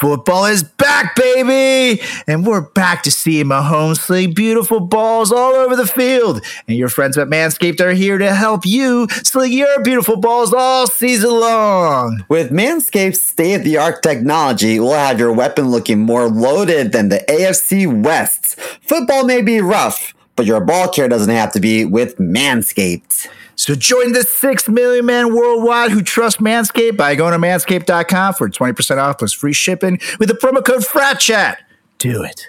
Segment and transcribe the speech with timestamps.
[0.00, 2.00] Football is back, baby!
[2.26, 6.42] And we're back to see Mahomes sling beautiful balls all over the field.
[6.66, 10.86] And your friends at Manscaped are here to help you sling your beautiful balls all
[10.86, 12.24] season long.
[12.30, 17.10] With Manscaped's state of the art technology, we'll have your weapon looking more loaded than
[17.10, 18.54] the AFC West's.
[18.80, 23.28] Football may be rough, but your ball care doesn't have to be with Manscaped.
[23.60, 28.48] So join the 6 million men worldwide who trust Manscaped by going to manscaped.com for
[28.48, 31.58] 20% off plus free shipping with the promo code FRATCHAT.
[31.98, 32.46] Do it.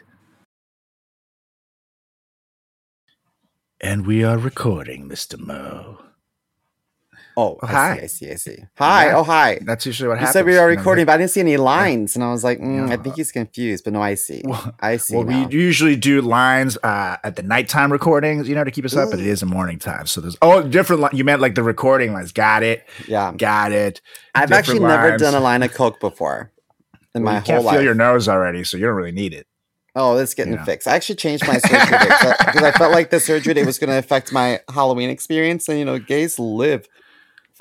[3.82, 5.38] And we are recording, Mr.
[5.38, 6.02] Mo.
[7.38, 7.96] Oh, Oh, I hi.
[7.98, 8.64] see, I see, I see.
[8.78, 9.18] Hi, Yeah.
[9.18, 9.60] oh, hi.
[9.62, 10.34] That's usually what You happens.
[10.34, 12.92] said we are recording, but I didn't see any lines, and I was like, mm,
[12.92, 13.84] I think he's confused.
[13.86, 14.42] But no, I see.
[14.46, 15.16] Well- I see.
[15.16, 15.48] Well, now.
[15.48, 19.12] we usually do lines uh, at the nighttime recordings, you know, to keep us up,
[19.12, 20.08] but it is a morning time.
[20.08, 21.02] So there's oh, different.
[21.04, 22.32] Li- you meant like the recording lines.
[22.32, 22.86] Got it.
[23.08, 24.02] yeah, Got it.
[24.36, 26.52] I've different actually never done a line of coke before
[27.16, 29.34] in Well, my you can't whole feel your nose already, so you don't really need
[29.34, 29.48] it.
[29.94, 30.64] Oh, it's getting Yeah.
[30.64, 30.88] fixed.
[30.88, 33.98] I actually changed my surgery because I felt like the surgery date was going to
[33.98, 36.88] affect my Halloween experience, and you know, gays live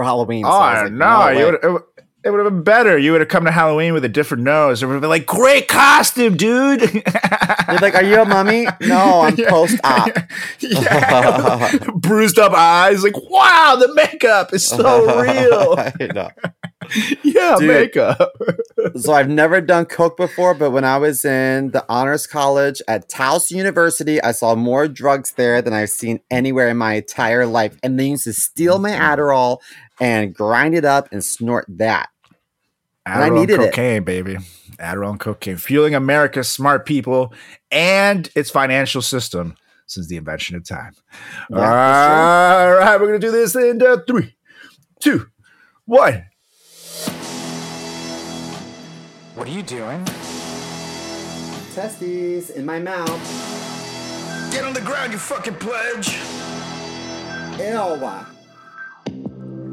[0.01, 0.45] for Halloween.
[0.45, 1.39] so oh like, no, way.
[1.39, 1.55] you would.
[1.63, 1.83] It, would-
[2.23, 2.99] it would have been better.
[2.99, 4.83] You would have come to Halloween with a different nose.
[4.83, 6.83] It would have been like, great costume, dude.
[6.93, 8.67] You're like, are you a mummy?
[8.83, 9.49] No, I'm Yeah.
[9.49, 10.19] post-op.
[10.61, 11.79] yeah.
[11.95, 13.03] Bruised up eyes.
[13.03, 15.77] Like, wow, the makeup is so real.
[17.23, 17.69] Yeah, Dude.
[17.69, 18.33] makeup.
[18.97, 23.09] So I've never done coke before, but when I was in the honors college at
[23.09, 27.79] Towson University, I saw more drugs there than I've seen anywhere in my entire life.
[27.83, 29.03] And they used to steal my mm-hmm.
[29.03, 29.59] Adderall
[30.01, 32.09] and grind it up and snort that.
[33.07, 33.71] And I Adderall needed and it.
[33.71, 34.37] cocaine, baby.
[34.79, 37.33] Adderall and cocaine, fueling America's smart people
[37.71, 39.55] and its financial system
[39.87, 40.93] since the invention of time.
[41.51, 44.37] Yeah, that's All right, we're gonna do this in uh, three,
[45.01, 45.27] two,
[45.85, 46.27] one.
[49.35, 50.05] What are you doing?
[51.75, 53.09] Testes in my mouth.
[54.53, 56.19] Get on the ground, you fucking pledge.
[57.59, 58.27] Ew.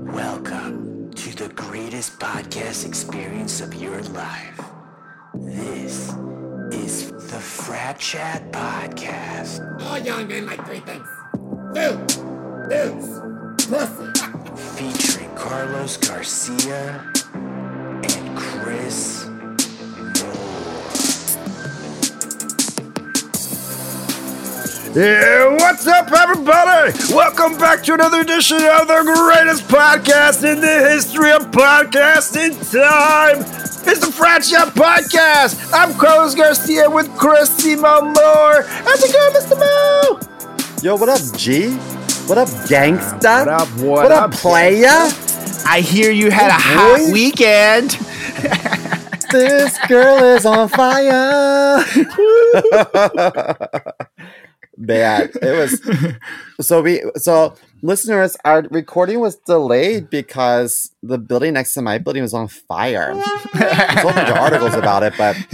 [0.07, 4.59] Welcome to the greatest podcast experience of your life.
[5.33, 6.13] This
[6.71, 11.07] is the Frat Chat Podcast, All young men like three things.
[11.75, 12.07] Food,
[12.69, 14.53] booze, pussy.
[14.77, 17.11] featuring Carlos Garcia
[24.97, 26.91] Yeah, what's up, everybody?
[27.13, 33.41] Welcome back to another edition of the greatest podcast in the history of podcasting time.
[33.85, 35.69] It's the Frat Chat Podcast.
[35.71, 38.63] I'm Carlos Garcia with Chris Simo Moore.
[38.63, 39.59] How's it going, Mr.
[39.59, 40.19] Mo?
[40.81, 41.75] Yo, what up, G?
[42.25, 43.45] What up, gangsta?
[43.45, 45.11] What up, what What up, up, playa?
[45.67, 47.91] I hear you had a Hey, hot weekend.
[49.31, 51.85] this girl is on fire.
[54.77, 55.31] Bad.
[55.41, 55.81] It was
[56.67, 62.21] so we so listeners, our recording was delayed because the building next to my building
[62.21, 63.13] was on fire.
[63.53, 65.35] There's all kinds of articles about it, but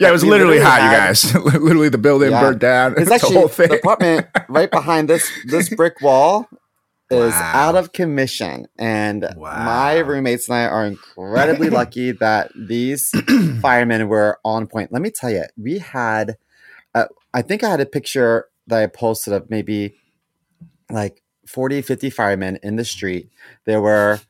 [0.00, 1.34] Yeah, it was literally literally hot, you guys.
[1.62, 2.40] literally, the building Yeah.
[2.40, 2.94] burnt down.
[2.96, 3.68] it's the actually whole thing.
[3.68, 6.48] the apartment right behind this this brick wall
[7.08, 7.52] is Wow.
[7.54, 13.12] out of commission and my roommates and I are incredibly lucky that these
[13.62, 14.92] firemen were on point.
[14.92, 16.36] Let me tell you, we had
[16.96, 19.94] uh, I think I had a picture that I posted of maybe
[20.90, 23.30] like 40 50 firemen in the street.
[23.64, 24.20] There were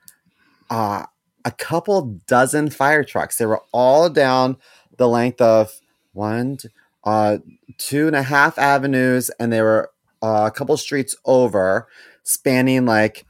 [0.70, 1.04] uh,
[1.44, 3.38] a couple dozen fire trucks.
[3.38, 4.56] They were all down
[4.96, 5.80] the length of
[6.12, 6.58] one,
[7.04, 7.38] uh,
[7.78, 9.90] two and a half avenues, and they were
[10.22, 11.86] uh, a couple streets over,
[12.22, 13.24] spanning like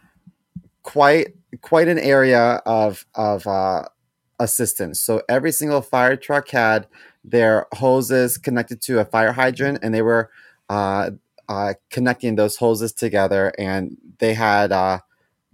[0.82, 3.84] quite quite an area of of uh,
[4.38, 5.00] assistance.
[5.00, 6.86] So every single fire truck had
[7.24, 10.30] their hoses connected to a fire hydrant, and they were
[10.68, 11.10] uh,
[11.48, 14.72] uh, connecting those hoses together, and they had.
[14.72, 15.00] Uh,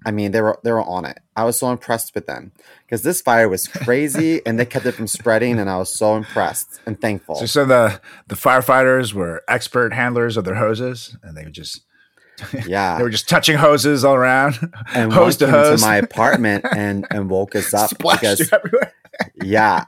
[0.05, 1.21] I mean, they were they were on it.
[1.37, 2.53] I was so impressed with them
[2.84, 6.17] because this fire was crazy, and they kept it from spreading, and I was so
[6.17, 7.37] impressed and thankful.
[7.37, 11.82] So, so the the firefighters were expert handlers of their hoses, and they would just
[12.67, 14.59] yeah, they were just touching hoses all around,
[14.94, 15.73] and hose to hose.
[15.73, 18.93] into my apartment and and woke us up Splashed because everywhere.
[19.43, 19.85] Yeah.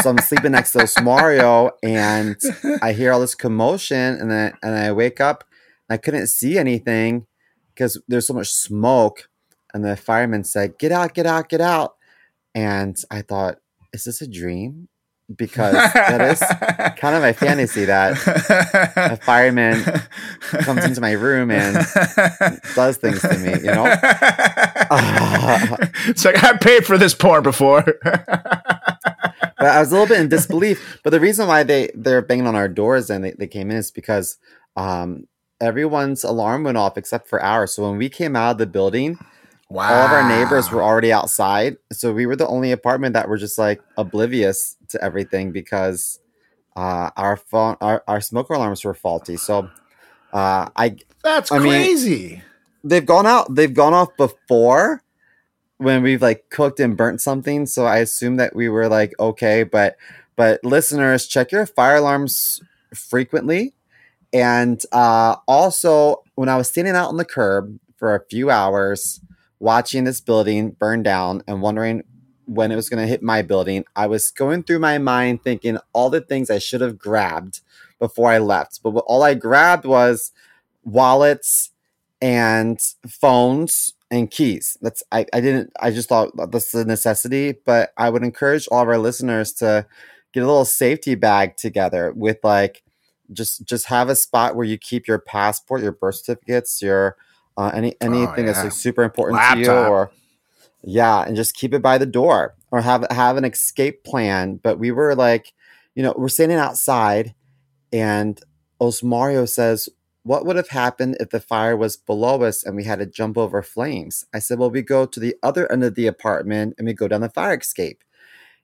[0.00, 2.36] So I'm sleeping next to Osmario, and
[2.80, 5.44] I hear all this commotion, and then and I wake up,
[5.88, 7.26] and I couldn't see anything
[7.74, 9.28] because there's so much smoke.
[9.74, 11.14] And the fireman said, "Get out!
[11.14, 11.48] Get out!
[11.48, 11.96] Get out!"
[12.54, 13.58] And I thought,
[13.92, 14.88] "Is this a dream?"
[15.36, 16.40] Because that is
[16.98, 18.12] kind of my fantasy that
[18.96, 19.82] a fireman
[20.62, 21.74] comes into my room and
[22.74, 23.52] does things to me.
[23.54, 23.86] You know?
[26.08, 27.82] it's like I paid for this porn before.
[28.02, 31.00] but I was a little bit in disbelief.
[31.02, 33.76] But the reason why they they're banging on our doors and they, they came in
[33.76, 34.38] is because
[34.76, 35.26] um,
[35.60, 37.74] everyone's alarm went off except for ours.
[37.74, 39.18] So when we came out of the building,
[39.72, 39.92] Wow.
[39.92, 41.76] all of our neighbors were already outside.
[41.92, 46.18] So we were the only apartment that were just like oblivious to everything because
[46.76, 49.36] uh, our phone our, our smoker alarms were faulty.
[49.36, 49.70] So
[50.32, 52.42] uh, I That's I mean- crazy.
[52.84, 55.02] they've gone out they've gone off before
[55.78, 59.62] when we've like cooked and burnt something so i assume that we were like okay
[59.64, 59.96] but
[60.36, 62.60] but listeners check your fire alarms
[62.94, 63.72] frequently
[64.32, 69.20] and uh also when i was standing out on the curb for a few hours
[69.62, 72.02] watching this building burn down and wondering
[72.46, 75.78] when it was going to hit my building i was going through my mind thinking
[75.92, 77.60] all the things i should have grabbed
[77.98, 80.32] before i left but all i grabbed was
[80.84, 81.70] wallets
[82.20, 84.76] and phones and keys.
[84.82, 88.68] That's I, I didn't I just thought this is a necessity, but I would encourage
[88.70, 89.86] all of our listeners to
[90.32, 92.82] get a little safety bag together with like
[93.32, 97.16] just just have a spot where you keep your passport, your birth certificates, your
[97.56, 98.64] uh, any anything that's yeah.
[98.64, 100.10] like super important to you or
[100.82, 104.56] yeah, and just keep it by the door or have have an escape plan.
[104.56, 105.52] But we were like,
[105.94, 107.34] you know, we're standing outside
[107.92, 108.40] and
[108.80, 109.88] Osmario says,
[110.24, 113.38] What would have happened if the fire was below us and we had to jump
[113.38, 114.24] over flames?
[114.34, 117.08] I said, Well, we go to the other end of the apartment and we go
[117.08, 118.02] down the fire escape.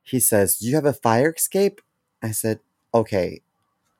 [0.02, 1.80] He says, Do you have a fire escape?
[2.22, 2.60] I said,
[2.92, 3.42] Okay,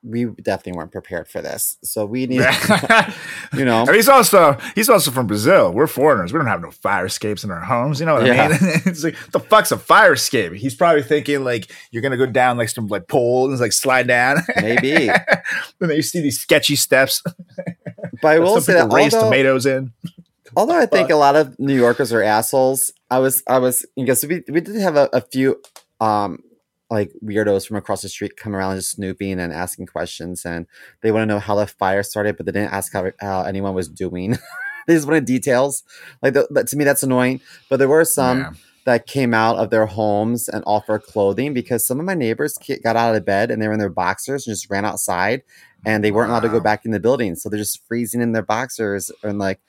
[0.02, 1.76] we definitely weren't prepared for this.
[1.82, 2.40] So we need,
[3.54, 5.72] you know, And he's also he's also from Brazil.
[5.72, 6.32] We're foreigners.
[6.32, 7.98] We don't have no fire escapes in our homes.
[8.00, 8.44] You know what Yeah.
[8.44, 8.58] I mean?
[8.86, 10.52] it's like the fuck's a fire escape?
[10.52, 14.06] He's probably thinking like you're gonna go down like some like pole and like slide
[14.06, 14.38] down.
[14.62, 15.08] maybe.
[15.08, 15.18] and
[15.80, 17.22] then you see these sketchy steps.
[18.22, 19.92] But I will say that raise although, tomatoes in.
[20.56, 24.24] although I think a lot of New Yorkers are assholes, I was I was because
[24.24, 25.60] we we did have a, a few
[26.00, 26.42] um
[26.90, 30.66] like weirdos from across the street come around just snooping and asking questions and
[31.02, 33.74] they want to know how the fire started, but they didn't ask how, how anyone
[33.74, 34.30] was doing.
[34.86, 35.84] they just wanted details.
[36.22, 37.40] Like the, to me, that's annoying.
[37.68, 38.50] But there were some Yeah.
[38.86, 42.96] that came out of their homes and offered clothing because some of my neighbors got
[42.96, 45.42] out of bed and they were in their boxers and just ran outside
[45.84, 47.34] and they weren't allowed to go back in the building.
[47.34, 49.60] So they're just freezing in their boxers and like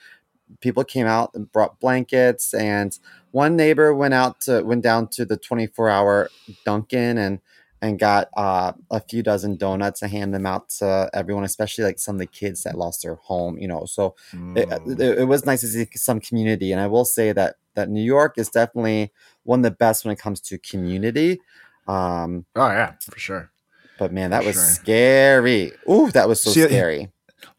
[0.61, 2.97] people came out and brought blankets and
[3.31, 6.29] one neighbor went out to went down to the 24 hour
[6.65, 7.39] Dunkin' and
[7.81, 11.97] and got uh, a few dozen donuts and hand them out to everyone, especially like
[11.97, 13.57] some of the kids that lost their home.
[13.57, 14.15] You know, so
[14.55, 14.99] it, Mm.
[14.99, 18.01] it, it was nice to see some community and i will say that that new
[18.03, 19.11] york is definitely
[19.43, 21.39] one of the best when it comes to community
[21.87, 23.51] um oh yeah, for sure.
[23.97, 24.63] but man that was Sure.
[24.63, 27.11] scary Ooh, that was so See, scary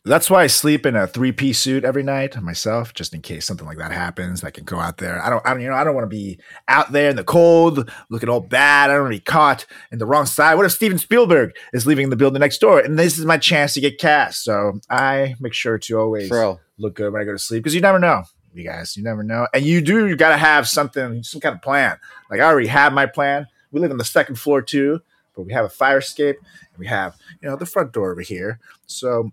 [0.04, 3.46] That's why I sleep in a three piece suit every night myself, just in case
[3.46, 4.42] something like that happens.
[4.42, 5.22] I can go out there.
[5.22, 6.38] I don't, I don't, you know, I don't want to be
[6.68, 8.90] out there in the cold, looking all bad.
[8.90, 10.54] I don't want to be caught in the wrong side.
[10.54, 13.74] What if Steven Spielberg is leaving the building next door, and this is my chance
[13.74, 14.42] to get cast?
[14.42, 16.30] So I make sure to always
[16.78, 18.22] look good when I go to sleep because you never know,
[18.54, 18.96] you guys.
[18.96, 20.06] You never know, and you do.
[20.06, 21.98] You got to have something, some kind of plan.
[22.30, 23.46] Like I already have my plan.
[23.70, 25.00] We live on the second floor too,
[25.36, 26.36] but we have a fire escape.
[26.38, 28.58] And we have, you know, the front door over here.
[28.86, 29.30] So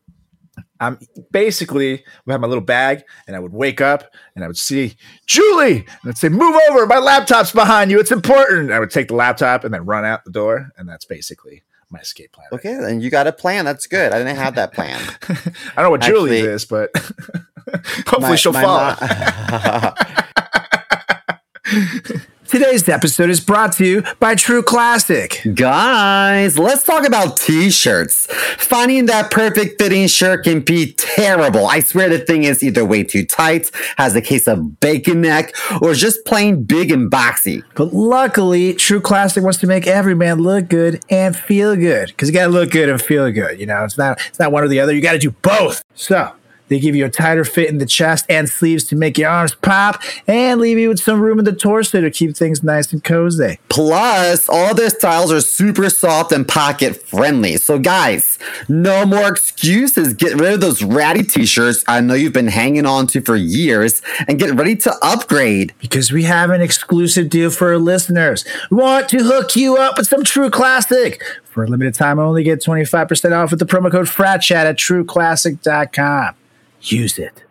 [0.80, 1.00] I'm
[1.32, 4.96] basically we have my little bag, and I would wake up and I would see
[5.26, 8.00] Julie, and I'd say, "Move over, my laptop's behind you.
[8.00, 11.06] It's important." I would take the laptop and then run out the door, and that's
[11.06, 12.48] basically my escape plan.
[12.52, 15.38] okay then you got a plan that's good i didn't have that plan I
[15.82, 16.90] don't know what Actually- is, but
[18.06, 18.96] hopefully My- she'll my follow.
[21.74, 22.18] mo-
[22.48, 25.42] Today's episode is brought to you by True Classic.
[25.54, 28.28] Guys, let's talk about t-shirts.
[28.58, 31.68] Finding that perfect fitting shirt can be terrible.
[31.68, 35.54] I swear the thing is either way too tight, has a case of bacon neck,
[35.82, 37.64] or just plain big and boxy.
[37.76, 42.08] But luckily, True Classic wants to make every man look good and feel good.
[42.08, 43.60] Because you gotta look good and feel good.
[43.60, 44.94] You know, it's not it's not one or the other.
[44.94, 45.84] You gotta do both.
[45.96, 46.32] So
[46.68, 49.56] they give you a tighter fit in the chest and sleeves to make your arms
[49.56, 53.04] pop and leave you with some room in the torso to keep things nice and
[53.04, 53.60] cozy.
[53.70, 57.58] Plus, all their styles are super soft and pocket friendly.
[57.58, 60.14] So, guys, no more excuses.
[60.14, 63.36] Get rid of those ratty t shirts I know you've been hanging on to for
[63.36, 65.74] years and get ready to upgrade.
[65.80, 68.46] Because we have an exclusive deal for our listeners.
[68.70, 71.22] We want to hook you up with some True Classic.
[71.46, 76.36] For a limited time only, get 25% off with the promo code FRATCHAT at trueclassic.com.
[76.82, 77.44] Use it.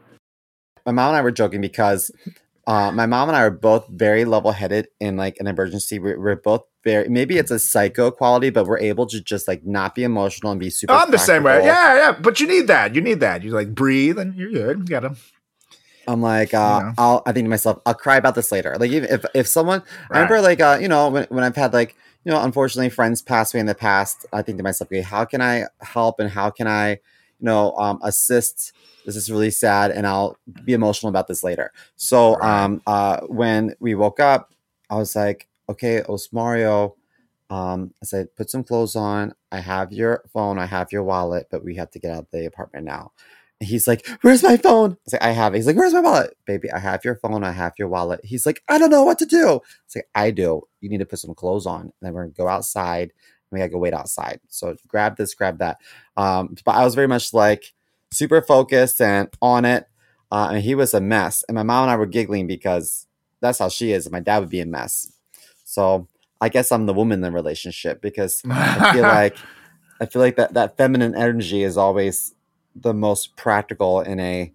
[0.84, 2.10] my mom and I were joking because
[2.66, 5.98] uh, my mom and I are both very level headed in like an emergency.
[5.98, 9.64] We're, we're both very maybe it's a psycho quality, but we're able to just like
[9.64, 10.92] not be emotional and be super.
[10.92, 11.64] I'm the same way.
[11.64, 12.12] Yeah, yeah.
[12.12, 12.94] But you need that.
[12.94, 13.42] You need that.
[13.42, 14.78] You like breathe and you're good.
[14.78, 15.16] You got to.
[16.08, 16.92] I'm like, uh, Yeah.
[16.98, 18.76] I'll I think to myself, I'll cry about this later.
[18.78, 21.72] Like even if if someone, I remember like uh, you know when when I've had
[21.72, 24.26] like you know, unfortunately, friends pass away in the past.
[24.32, 26.98] I think to myself, okay, how can I help and how can I, you
[27.40, 28.72] know, um, assist?
[29.06, 31.72] This is really sad, and I'll be emotional about this later.
[31.96, 34.52] So, um, uh, when we woke up,
[34.90, 36.94] I was like, okay, Osmario.
[37.48, 39.32] Um, I said, put some clothes on.
[39.52, 40.58] I have your phone.
[40.58, 43.12] I have your wallet, but we have to get out of the apartment now.
[43.60, 44.96] And he's like, Where's my phone?
[45.06, 45.58] I say, I have it.
[45.58, 46.36] He's like, Where's my wallet?
[46.46, 47.44] Baby, I have your phone.
[47.44, 48.20] I have your wallet.
[48.24, 49.60] He's like, I don't know what to do.
[49.86, 50.62] It's like, I do.
[50.80, 51.82] You need to put some clothes on.
[51.82, 53.12] And then we're gonna go outside.
[53.12, 54.40] And we gotta go wait outside.
[54.48, 55.78] So grab this, grab that.
[56.16, 57.72] Um, but I was very much like
[58.16, 59.86] super focused and on it.
[60.30, 61.44] Uh, and he was a mess.
[61.48, 63.06] And my mom and I were giggling because
[63.40, 64.10] that's how she is.
[64.10, 65.12] My dad would be a mess.
[65.64, 66.08] So
[66.40, 69.36] I guess I'm the woman in the relationship because I feel like
[70.00, 72.34] I feel like that that feminine energy is always
[72.74, 74.52] the most practical in a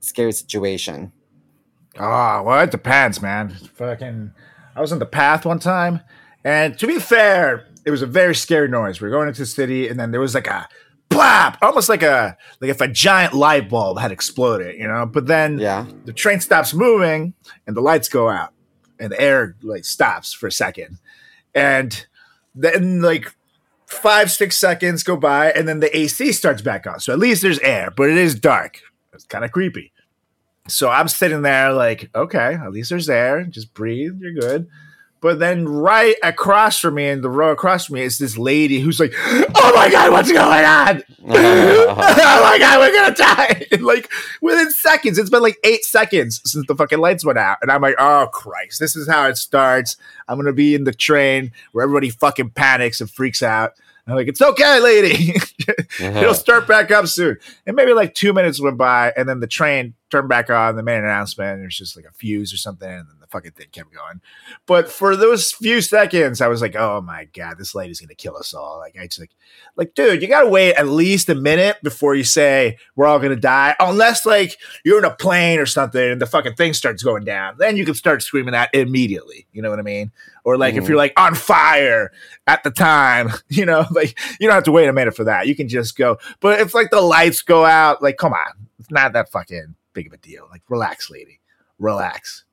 [0.00, 1.12] scary situation.
[1.98, 3.50] Oh, well, it depends, man.
[3.74, 4.32] Fucking,
[4.74, 6.00] I was on the path one time,
[6.44, 9.00] and to be fair, it was a very scary noise.
[9.00, 10.68] We are going into the city, and then there was like a
[11.14, 15.06] blap, almost like a like if a giant light bulb had exploded, you know.
[15.06, 15.86] But then Yeah.
[16.04, 17.34] the train stops moving,
[17.66, 18.52] and the lights go out,
[18.98, 20.98] and the air like stops for a second,
[21.54, 22.06] and
[22.54, 23.34] then like
[23.86, 26.98] five six seconds go by, and then the AC starts back on.
[27.00, 28.80] So at least there's air, but it is dark.
[29.12, 29.92] It's kind of creepy.
[30.68, 33.44] So I'm sitting there like, okay, at least there's air.
[33.44, 34.68] Just breathe, you're good.
[35.22, 38.80] But then right across from me, in the row across from me, is this lady
[38.80, 40.96] who's like, "Oh my god, what's going on?
[40.98, 41.04] Uh-huh.
[42.24, 44.10] oh my god, we're gonna die!" And like
[44.42, 47.80] within seconds, it's been like eight seconds since the fucking lights went out, and I'm
[47.80, 51.84] like, "Oh Christ, this is how it starts." I'm gonna be in the train where
[51.84, 53.74] everybody fucking panics and freaks out.
[54.08, 55.34] I'm like, "It's okay, lady.
[56.00, 56.18] Uh-huh.
[56.18, 59.46] It'll start back up soon." And maybe like two minutes went by, and then the
[59.46, 60.74] train turned back on.
[60.74, 63.52] The main announcement, and there's just like a fuse or something, and then the fucking
[63.52, 64.20] thing kept going.
[64.66, 68.36] But for those few seconds, I was like, "Oh my god, this lady's gonna kill
[68.36, 69.32] us all!" Like I just like,
[69.74, 73.34] like, dude, you gotta wait at least a minute before you say we're all gonna
[73.34, 77.24] die, unless like you're in a plane or something, and the fucking thing starts going
[77.24, 77.56] down.
[77.58, 79.46] Then you can start screaming that immediately.
[79.52, 80.12] You know what I mean?
[80.44, 80.88] Or like if Mhm.
[80.88, 82.10] you're like on fire
[82.46, 85.46] at the time, you know, like you don't have to wait a minute for that.
[85.46, 86.18] You can just go.
[86.40, 90.06] But if like the lights go out, like come on, it's not that fucking big
[90.08, 90.48] of a deal.
[90.50, 91.40] Like relax, lady,
[91.78, 92.44] relax.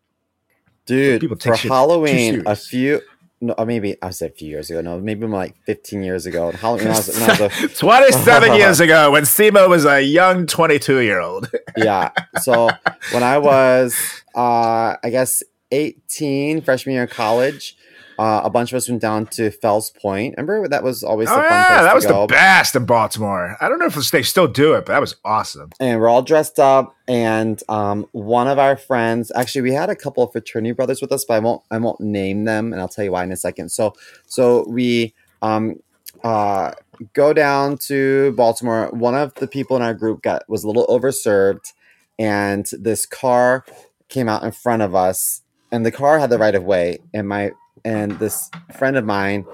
[0.90, 3.02] Dude, People for Halloween, a few,
[3.42, 4.82] no, maybe I said a few years ago.
[4.82, 6.52] No, maybe like 15 years ago.
[6.52, 10.02] Halloween, when I was, when I was a, 27 years ago when Simo was a
[10.02, 11.50] young 22 year old.
[11.78, 12.10] yeah.
[12.42, 12.70] So
[13.12, 13.96] when I was,
[14.36, 17.78] uh, I guess, 18, freshman year of college,
[18.20, 20.36] uh, a bunch of us went down to Fells Point.
[20.38, 22.28] Remember that was always Oh, the fun yeah, that was go.
[22.28, 23.56] the best in Baltimore.
[23.62, 25.70] I don't know if they still do it, but that was awesome.
[25.80, 29.96] and we're all dressed up and um, one of our friends actually we had a
[29.96, 32.88] couple of fraternity brothers with us but i won't i won't name them and i'll
[32.88, 33.94] tell you why in a second so
[34.28, 35.76] so we um
[36.24, 36.72] uh
[37.14, 40.86] go down to baltimore one of the people in our group got was a little
[40.88, 41.74] overserved
[42.20, 43.66] and this car
[44.10, 47.28] came out in front of us and the car had the right of way and
[47.28, 47.52] my
[47.84, 49.46] and this friend of mine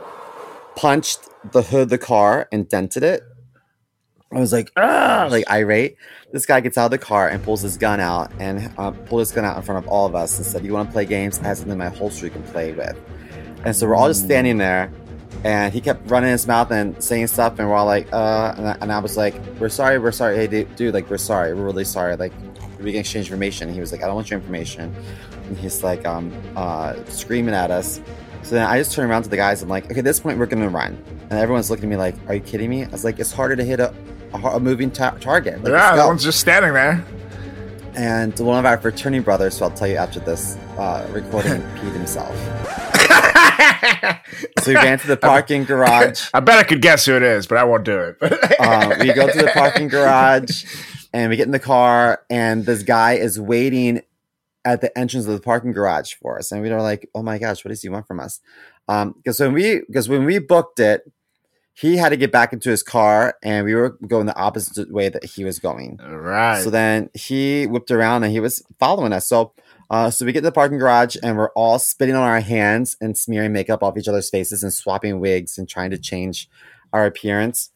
[0.76, 1.20] punched
[1.52, 3.24] the hood of the car and dented it
[4.36, 5.96] I was like, ah, like irate.
[6.34, 9.22] This guy gets out of the car and pulls his gun out and uh, pulled
[9.22, 11.06] his gun out in front of all of us and said, "You want to play
[11.06, 11.40] games?
[11.40, 13.00] I have something in my holster you can play with."
[13.64, 14.92] And so we're all just standing there,
[15.46, 18.68] and he kept running his mouth and saying stuff, and we're all like, "Uh," and
[18.68, 21.54] I, and I was like, "We're sorry, we're sorry, hey dude, dude, like we're sorry,
[21.54, 22.34] we're really sorry, like
[22.82, 24.94] we can exchange information." And he was like, "I don't want your information,"
[25.48, 28.02] and he's like, um, uh, screaming at us.
[28.44, 29.62] So then I just turn around to the guys.
[29.64, 30.98] I'm like, "Okay, at this point, we're gonna run."
[31.30, 33.56] And everyone's looking at me like, "Are you kidding me?" I was like, "It's harder
[33.56, 33.94] to hit a."
[34.34, 35.64] A, a moving ta- target.
[35.64, 37.06] Like, yeah, that one's just standing there.
[37.96, 41.94] And one of our fraternity brothers, so I'll tell you after this uh, recording, peed
[41.94, 42.36] himself.
[44.62, 46.30] So we ran to the parking garage.
[46.34, 48.18] I bet I could guess who it is, but I won't do it.
[48.60, 50.66] Uh, we go to the parking garage
[51.14, 54.02] and we get in the car, and this guy is waiting
[54.66, 56.52] at the entrance of the parking garage for us.
[56.52, 58.42] And we were like, oh my gosh, what does he want from us?
[58.88, 61.04] Um, Because when we because when we booked it,
[61.74, 65.10] he had to get back into his car, and we were going the opposite way
[65.10, 66.00] that he was going.
[66.02, 66.62] right.
[66.64, 69.28] So then he whipped around and he was following us.
[69.28, 69.54] So
[69.90, 72.98] uh, so we get to the parking garage and we're all spitting on our hands
[73.00, 76.50] and smearing makeup off each other's faces and swapping wigs and trying to change
[76.92, 77.72] our appearance.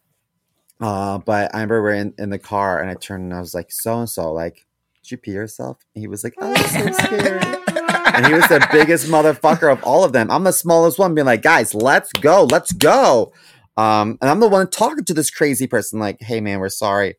[0.82, 3.54] Uh, but I remember we're in, in the car and I turned and I was
[3.54, 4.66] like, so and so, like,
[5.10, 5.80] did you pee yourself?
[5.96, 7.44] And he was like, oh, I'm so scared.
[7.44, 10.30] and he was the biggest motherfucker of all of them.
[10.30, 13.34] I'm the smallest one, being like, guys, let's go, let's go.
[13.76, 17.16] Um, and I'm the one talking to this crazy person, like, hey man, we're sorry,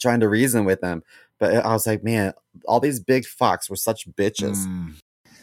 [0.00, 1.02] trying to reason with them.
[1.40, 2.34] But I was like, man,
[2.66, 4.66] all these big fucks were such bitches.
[4.66, 4.94] Mm.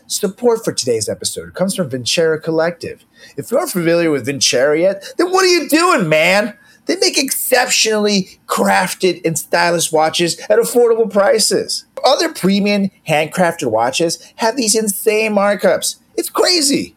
[0.08, 3.06] Support for today's episode comes from Vincero Collective.
[3.38, 6.58] If you aren't familiar with Vincero yet, then what are you doing, man?
[6.90, 11.86] They make exceptionally crafted and stylish watches at affordable prices.
[12.04, 15.98] Other premium handcrafted watches have these insane markups.
[16.18, 16.96] It's crazy.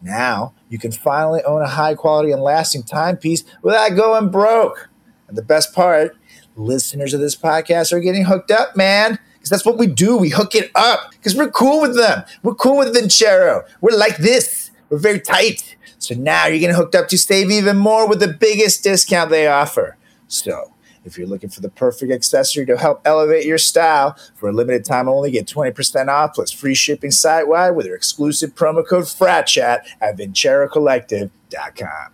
[0.00, 4.88] Now you can finally own a high quality and lasting timepiece without going broke.
[5.26, 6.16] And the best part,
[6.54, 9.18] listeners of this podcast are getting hooked up, man.
[9.34, 10.16] Because that's what we do.
[10.16, 12.22] We hook it up because we're cool with them.
[12.44, 13.64] We're cool with Vincero.
[13.80, 14.70] We're like this.
[14.88, 15.74] We're very tight.
[16.02, 19.46] So now you're getting hooked up to save even more with the biggest discount they
[19.46, 19.96] offer.
[20.26, 20.72] So
[21.04, 24.84] if you're looking for the perfect accessory to help elevate your style, for a limited
[24.84, 29.04] time only, get 20% off plus free shipping site wide with your exclusive promo code
[29.04, 32.12] FRATCHAT at VinceroCollective.com.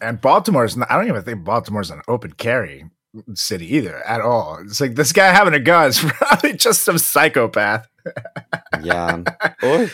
[0.00, 2.86] And Baltimore's not, I don't even think Baltimore's an open carry
[3.34, 4.58] city either at all.
[4.60, 7.88] It's like this guy having a gun is probably just some psychopath.
[8.82, 9.22] Yeah.
[9.62, 9.90] Oy.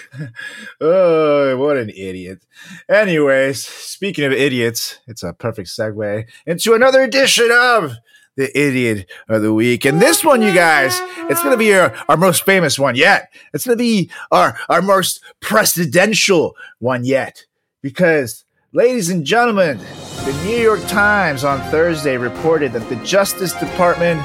[0.81, 2.45] oh, what an idiot.
[2.89, 7.97] Anyways, speaking of idiots, it's a perfect segue into another edition of
[8.37, 9.85] the idiot of the week.
[9.85, 10.99] And this one, you guys,
[11.31, 13.33] it's going to be our, our most famous one yet.
[13.55, 17.45] It's going to be our, our most presidential one yet.
[17.83, 18.45] Because,
[18.77, 19.79] ladies and gentlemen,
[20.27, 24.21] the New York Times on Thursday reported that the Justice Department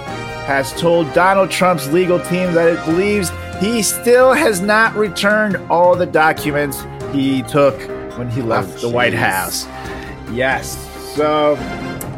[0.46, 3.32] has told Donald Trump's legal team that it believes
[3.62, 7.80] he still has not returned all the documents he took
[8.18, 9.14] when he left Oh, the White.
[9.14, 9.66] House.
[10.34, 10.76] Yes.
[11.16, 11.56] So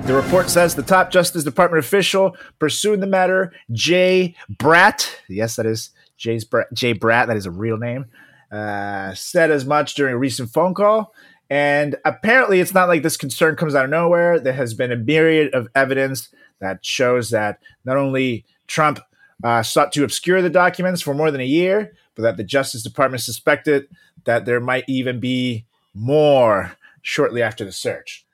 [0.07, 5.67] the report says the top Justice Department official pursuing the matter, Jay Bratt, yes, that
[5.67, 8.05] is Jay's Bra- Jay Bratt, that is a real name,
[8.51, 11.13] uh, said as much during a recent phone call.
[11.53, 14.39] And apparently, it's not like this concern comes out of nowhere.
[14.39, 19.00] There has been a myriad of evidence that shows that not only Trump
[19.43, 22.81] uh, sought to obscure the documents for more than a year, but that the Justice
[22.81, 23.88] Department suspected
[24.24, 28.25] that there might even be more shortly after the search.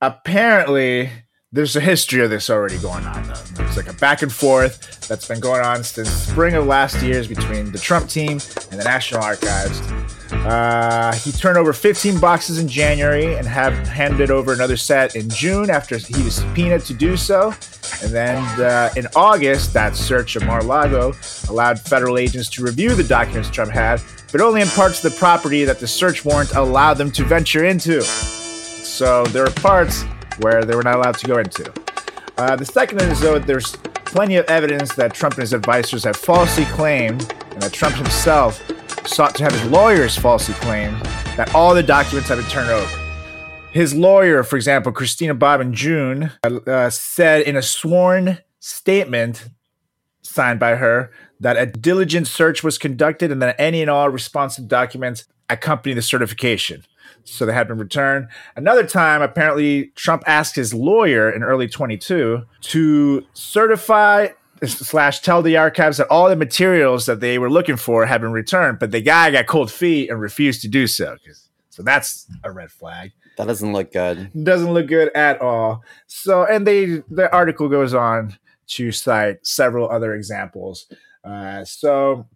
[0.00, 1.10] Apparently,
[1.50, 3.34] there's a history of this already going on.
[3.54, 7.26] There's like a back and forth that's been going on since spring of last year
[7.26, 8.38] between the Trump team
[8.70, 9.80] and the National Archives.
[10.44, 15.28] Uh, he turned over 15 boxes in January and have handed over another set in
[15.30, 17.54] June after he was subpoenaed to do so.
[18.02, 21.14] And then uh, in August, that search of Mar-a-Lago
[21.48, 25.18] allowed federal agents to review the documents Trump had, but only in parts of the
[25.18, 28.02] property that the search warrant allowed them to venture into.
[28.02, 30.04] So there are parts
[30.40, 31.72] where they were not allowed to go into.
[32.36, 36.16] Uh, the second is though there's plenty of evidence that Trump and his advisors have
[36.16, 38.60] falsely claimed, and that Trump himself
[39.06, 40.92] sought to have his lawyers falsely claim
[41.36, 43.00] that all the documents have been turned over.
[43.72, 49.48] His lawyer, for example, Christina Bobb June, uh, said in a sworn statement
[50.22, 54.68] signed by her that a diligent search was conducted and that any and all responsive
[54.68, 56.84] documents accompany the certification.
[57.24, 58.28] So they had been returned.
[58.56, 64.28] Another time, apparently, Trump asked his lawyer in early 22 to certify
[64.66, 68.32] slash tell the archives that all the materials that they were looking for had been
[68.32, 71.16] returned, but the guy got cold feet and refused to do so.
[71.70, 74.30] So that's a red flag That doesn't look good.
[74.44, 75.82] doesn't look good at all.
[76.06, 78.36] So, and they the article goes on
[78.68, 80.86] to cite several other examples.
[81.24, 82.26] Uh, so,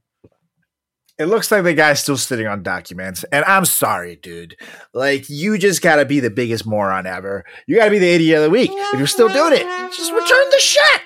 [1.18, 4.54] it looks like the guy's still sitting on documents, and I'm sorry, dude.
[4.94, 7.44] Like, you just gotta be the biggest moron ever.
[7.66, 9.64] You gotta be the idiot of the week if you're still doing it.
[9.96, 11.00] Just return the shit.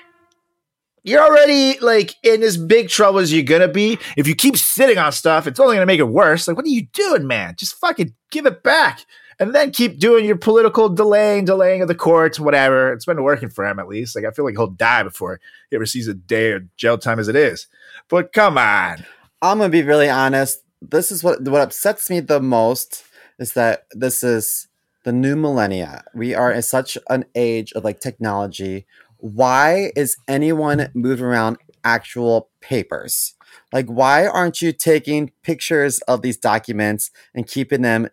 [1.03, 3.99] You're already like in as big trouble as you're gonna be.
[4.15, 6.47] If you keep sitting on stuff, it's only gonna make it worse.
[6.47, 7.55] Like, what are you doing, man?
[7.57, 9.05] Just fucking give it back
[9.39, 12.93] and then keep doing your political delaying, delaying of the courts, whatever.
[12.93, 14.15] It's been working for him at least.
[14.15, 15.39] Like I feel like he'll die before
[15.69, 17.67] he ever sees a day of jail time as it is.
[18.07, 19.05] But come on,
[19.41, 20.61] I'm gonna be really honest.
[20.81, 23.03] This is what what upsets me the most
[23.39, 24.67] is that this is
[25.03, 26.05] the new millennia.
[26.13, 28.85] We are in such an age of like technology.
[29.23, 31.55] Why is anyone moving around
[31.85, 33.35] actual papers?
[33.71, 38.09] Like, why aren't you taking pictures of these documents and keeping them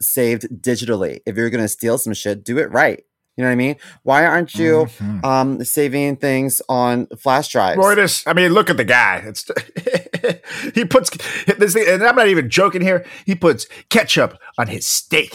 [0.00, 1.18] saved digitally?
[1.26, 3.02] If you're gonna steal some shit, do it right.
[3.36, 3.76] You know what I mean?
[4.04, 5.24] Why aren't you Mhm.
[5.24, 7.80] um saving things on flash drives?
[7.96, 8.24] This.
[8.24, 9.20] I mean, look at the guy.
[9.26, 9.44] It's
[10.76, 11.10] he puts
[11.58, 13.04] this, thing, and I'm not even joking here.
[13.26, 15.34] He puts ketchup on his steak.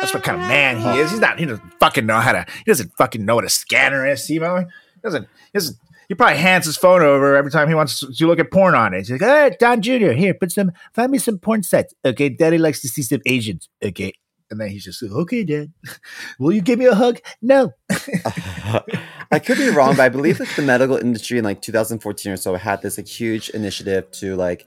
[0.00, 1.10] That's what kind of man he is.
[1.10, 1.38] He's not.
[1.38, 2.46] He doesn't fucking know how to.
[2.64, 4.20] He doesn't fucking know what a scanner is.
[4.20, 4.64] Simo.
[4.64, 5.28] He doesn't.
[5.52, 5.76] He doesn't.
[6.08, 8.94] He probably hands his phone over every time he wants to look at porn on
[8.94, 8.98] it.
[8.98, 12.58] He's like, "Hey, Don Jr., here, put some, find me some porn sets, Okay, Daddy
[12.58, 13.68] likes to see some Asians.
[13.82, 14.12] Okay."
[14.50, 15.72] And then he's just like, okay, Dad.
[16.38, 17.18] Will you give me a hug?
[17.42, 17.72] No.
[17.90, 22.36] I could be wrong, but I believe that the medical industry in like 2014 or
[22.36, 24.64] so had this like huge initiative to like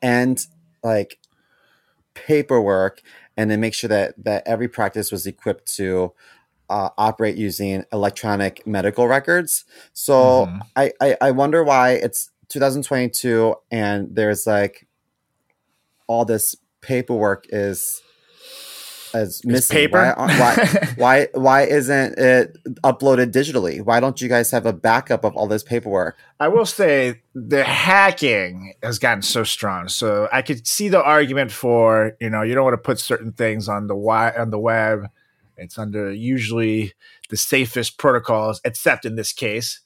[0.00, 0.46] end
[0.82, 1.18] like
[2.14, 3.02] paperwork
[3.38, 6.12] and then make sure that that every practice was equipped to
[6.70, 9.64] uh, operate using electronic medical records.
[9.94, 10.62] So Mhm.
[10.76, 14.88] I, I I wonder why it's 2022 and there's like
[16.06, 18.02] all this paperwork is
[19.14, 19.74] as missing.
[19.74, 20.14] paper?
[20.16, 23.82] Why, why why why isn't it uploaded digitally?
[23.82, 26.16] Why don't you guys have a backup of all this paperwork?
[26.40, 29.88] I will say the hacking has gotten so strong.
[29.88, 33.32] So I could see the argument for you know you don't want to put certain
[33.32, 35.08] things on the wi- on the web.
[35.56, 36.92] It's under usually
[37.30, 39.80] the safest protocols, except in this case.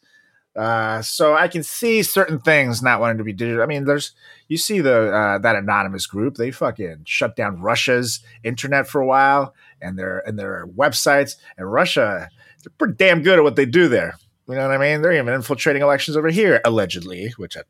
[0.55, 3.63] Uh, so I can see certain things not wanting to be digital.
[3.63, 4.13] I mean, there's
[4.49, 6.37] you see the uh, that anonymous group.
[6.37, 11.37] They fucking shut down Russia's internet for a while and their and their websites.
[11.57, 12.29] And Russia,
[12.63, 14.15] they're pretty damn good at what they do there.
[14.49, 15.01] You know what I mean?
[15.01, 17.63] They're even infiltrating elections over here, allegedly, which I,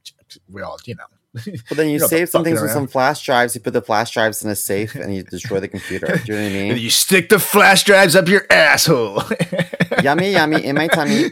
[0.48, 1.04] we all, you know.
[1.34, 3.54] But then you You know, save some things with some flash drives.
[3.54, 6.06] You put the flash drives in a safe and you destroy the computer.
[6.24, 6.78] Do you know what I And mean?
[6.78, 9.22] you stick the flash drives up your asshole.
[10.02, 11.30] yummy, yummy in my tummy.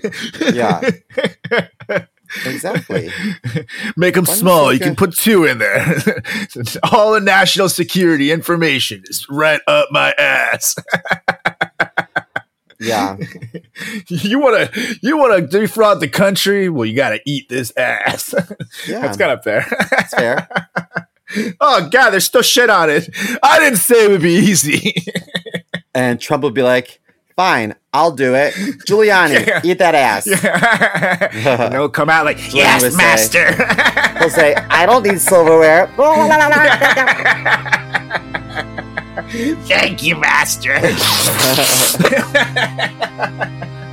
[0.52, 0.80] Yeah,
[2.46, 3.10] exactly.
[3.96, 4.72] Make them small.
[4.72, 5.96] You can put two in there.
[6.92, 10.76] All the national security information is right up my ass.
[12.80, 13.16] Yeah,
[14.08, 16.68] you want to you want to defraud the country?
[16.70, 18.34] Well, you got to eat this ass.
[18.88, 19.00] yeah.
[19.00, 19.66] That's kind of fair.
[19.90, 20.48] That's fair.
[21.60, 23.10] oh God, there's still shit on it.
[23.42, 24.94] I didn't say it would be easy.
[25.94, 27.00] And Trump would be like,
[27.36, 28.54] "Fine, I'll do it."
[28.88, 29.60] Giuliani, Yeah.
[29.62, 30.26] eat that ass.
[30.26, 32.96] and they'll come out like, yes, say.
[32.96, 33.52] master.
[34.20, 35.86] He'll say, "I don't need silverware."
[39.66, 40.72] Thank you, master.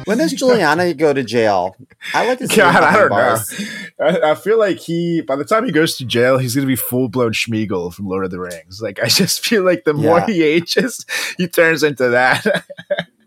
[0.06, 1.75] when does Giuliani go to jail?
[2.13, 3.60] I like to see God, I don't bars.
[3.99, 4.06] know.
[4.06, 6.75] I, I feel like he, by the time he goes to jail, he's gonna be
[6.75, 8.80] full blown Sméagol from Lord of the Rings.
[8.82, 10.25] Like I just feel like the more Yeah.
[10.27, 11.06] he ages,
[11.38, 12.45] he turns into that.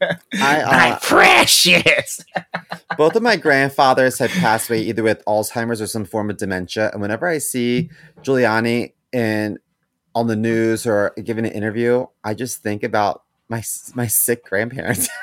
[0.01, 2.25] I, My uh, precious.
[2.97, 6.91] both of my grandfathers had passed away either with Alzheimer's or some form of dementia,
[6.93, 7.91] and whenever I see
[8.23, 9.59] Giuliani in
[10.15, 13.63] on the news or giving an interview, I just think about my
[13.95, 15.09] my sick grandparents.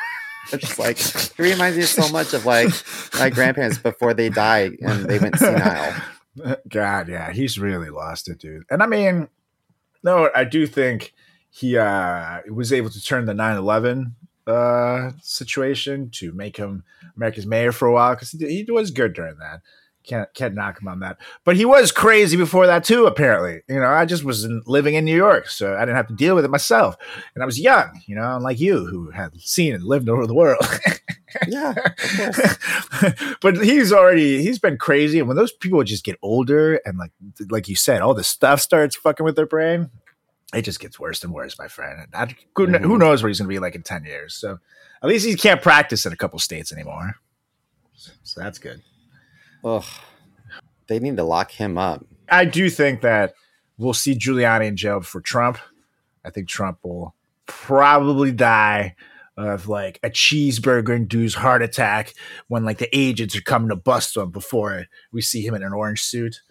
[0.53, 2.69] It's like it reminds me so much of like
[3.19, 5.93] my grandparents before they died and they went senile.
[6.69, 8.63] God, yeah, he's really lost it, dude.
[8.69, 9.27] And I mean,
[10.03, 11.13] no, I do think
[11.49, 14.13] he uh was able to turn the 9-11
[14.45, 16.83] uh situation to make him
[17.17, 19.61] America's mayor for a while because he, he was good during that.
[20.07, 21.17] Can't can't knock him on that.
[21.43, 23.61] But he was crazy before that too, apparently.
[23.67, 26.13] You know, I just was in, living in New York, so I didn't have to
[26.13, 26.95] deal with it myself.
[27.35, 30.33] And I was young, you know, unlike you who had seen and lived over the
[30.33, 30.65] world.
[31.47, 31.73] Yeah,
[33.41, 37.11] but he's already he's been crazy and when those people just get older and like
[37.49, 39.89] like you said all this stuff starts fucking with their brain
[40.53, 42.99] it just gets worse and worse my friend and I, who, who mm.
[42.99, 44.57] knows what he's going to be like in 10 years so
[45.03, 47.15] at least he can't practice in a couple states anymore
[48.23, 48.81] so that's good
[49.67, 49.83] Ugh.
[50.87, 52.05] They need to lock him up.
[52.29, 53.33] i do think that
[53.77, 55.57] we'll see giuliani in jail for trump
[56.25, 57.13] i think trump will
[57.45, 58.95] probably die
[59.37, 62.13] of like a cheeseburger induced heart attack
[62.47, 65.73] when like the agents are coming to bust him before we see him in an
[65.73, 66.41] orange suit.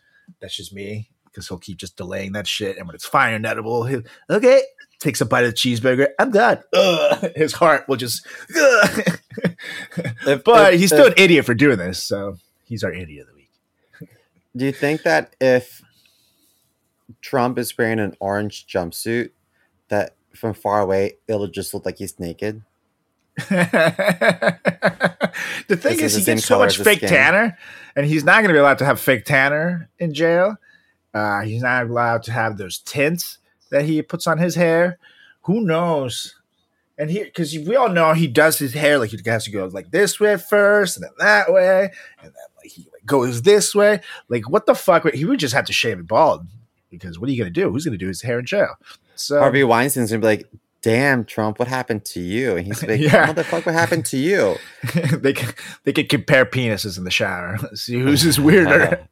[0.40, 2.76] That's just me because he'll keep just delaying that shit.
[2.78, 4.62] And when it's fine and edible, he'll okay,
[5.00, 6.08] takes a bite of the cheeseburger.
[6.20, 6.60] I'm done.
[6.72, 7.32] Ugh.
[7.34, 8.24] His heart will just.
[10.26, 13.22] If- but if- he's still if- an idiot for doing this, so he's our idiot
[13.22, 13.50] of the week.
[14.54, 15.82] Do you think that if
[17.20, 19.30] Trump is wearing an orange jumpsuit,
[19.88, 22.62] that from far away it'll just look like he's naked?
[23.48, 24.58] the
[25.68, 27.08] thing Is is, he gets so much fake skin?
[27.10, 27.58] tanner,
[27.94, 30.56] and he's not going to be allowed to have fake tanner in jail.
[31.12, 33.38] Uh, he's not allowed to have those tints
[33.70, 34.98] that he puts on his hair.
[35.42, 36.34] Who knows?
[36.98, 39.66] And he, because we all know he does his hair like he has to go
[39.66, 41.90] like this way first, and then that way,
[42.22, 44.00] and then like he like, goes this way.
[44.28, 45.06] Like what the fuck?
[45.12, 46.46] He would just have to shave it bald
[46.90, 47.70] because what are you to do?
[47.70, 48.76] Who's to do his hair in jail?
[49.14, 50.50] So Harvey Weinstein's gonna be like,
[50.86, 53.26] "Damn, Trump, what happened to you?" And he's like, Yeah.
[53.26, 54.54] "Motherfucker, what happened to you?"
[55.12, 57.58] they can they could compare penises in the shower.
[57.74, 59.04] See who's is weirder.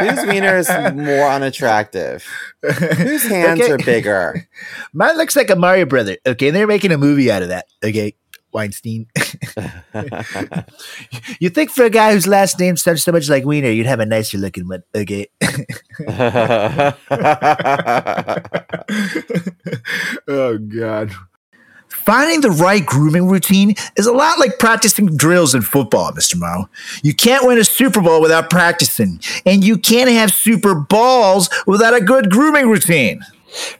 [0.00, 2.24] Whose wiener is more unattractive?
[2.62, 3.72] Whose hands Okay.
[3.72, 4.48] are bigger?
[4.94, 6.16] Mine looks like a Mario brother.
[6.26, 7.66] Okay, they're making a movie out of that.
[7.84, 8.14] Okay,
[8.56, 9.06] Weinstein.
[11.38, 14.00] you think for a guy whose last name sounds so much like Wiener, you'd have
[14.00, 14.82] a nicer looking one.
[14.94, 15.28] Okay.
[20.26, 21.12] oh God.
[21.88, 26.38] Finding the right grooming routine is a lot like practicing drills in football, Mr.
[26.38, 26.70] Mo.
[27.02, 31.94] You can't win a Super Bowl without practicing, and you can't have Super Balls without
[31.94, 33.20] a good grooming routine.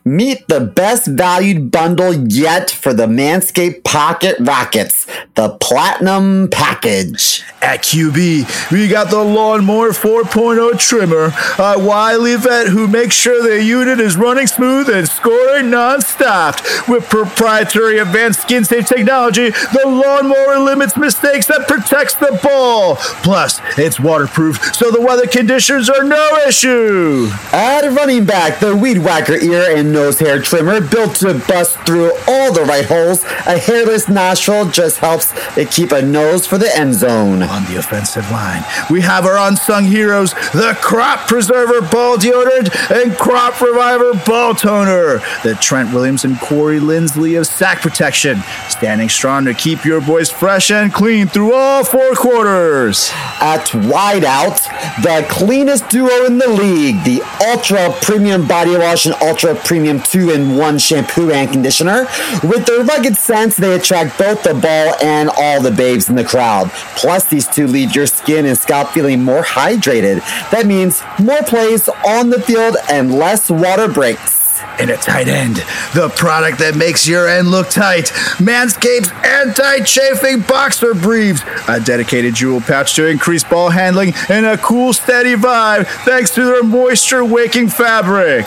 [0.05, 7.43] Meet the best valued bundle yet for the Manscaped Pocket Rockets, the Platinum Package.
[7.61, 13.63] At QB, we got the Lawnmower 4.0 trimmer, a wily vet who makes sure the
[13.63, 16.61] unit is running smooth and scoring non-stop.
[16.89, 22.97] With proprietary advanced skin safe technology, the lawnmower limits mistakes that protects the ball.
[23.23, 27.29] Plus, it's waterproof, so the weather conditions are no issue.
[27.53, 32.13] At running back, the Weed Whacker ear and nose hair trimmer built to bust through
[32.29, 33.25] all the right holes.
[33.47, 37.43] A hairless nostril just helps it keep a nose for the end zone.
[37.43, 43.17] On the offensive line, we have our unsung heroes, the Crop Preserver Ball Deodorant and
[43.17, 45.19] Crop Reviver Ball Toner.
[45.43, 50.31] The Trent Williams and Corey Linsley of Sack Protection, standing strong to keep your boys
[50.31, 53.11] fresh and clean through all four quarters.
[53.41, 54.63] At Wideout,
[55.03, 60.31] the cleanest duo in the league, the Ultra Premium Body Wash and Ultra Premium 2
[60.31, 62.07] in 1 shampoo and conditioner.
[62.43, 66.25] With their rugged scents, they attract both the ball and all the babes in the
[66.25, 66.71] crowd.
[66.97, 70.21] Plus, these two leave your skin and scalp feeling more hydrated.
[70.51, 74.36] That means more plays on the field and less water breaks.
[74.79, 75.57] And a tight end,
[75.95, 78.07] the product that makes your end look tight.
[78.37, 84.93] Manscaped's anti-chafing boxer briefs, a dedicated jewel pouch to increase ball handling and a cool,
[84.93, 88.45] steady vibe thanks to their moisture-wicking fabric.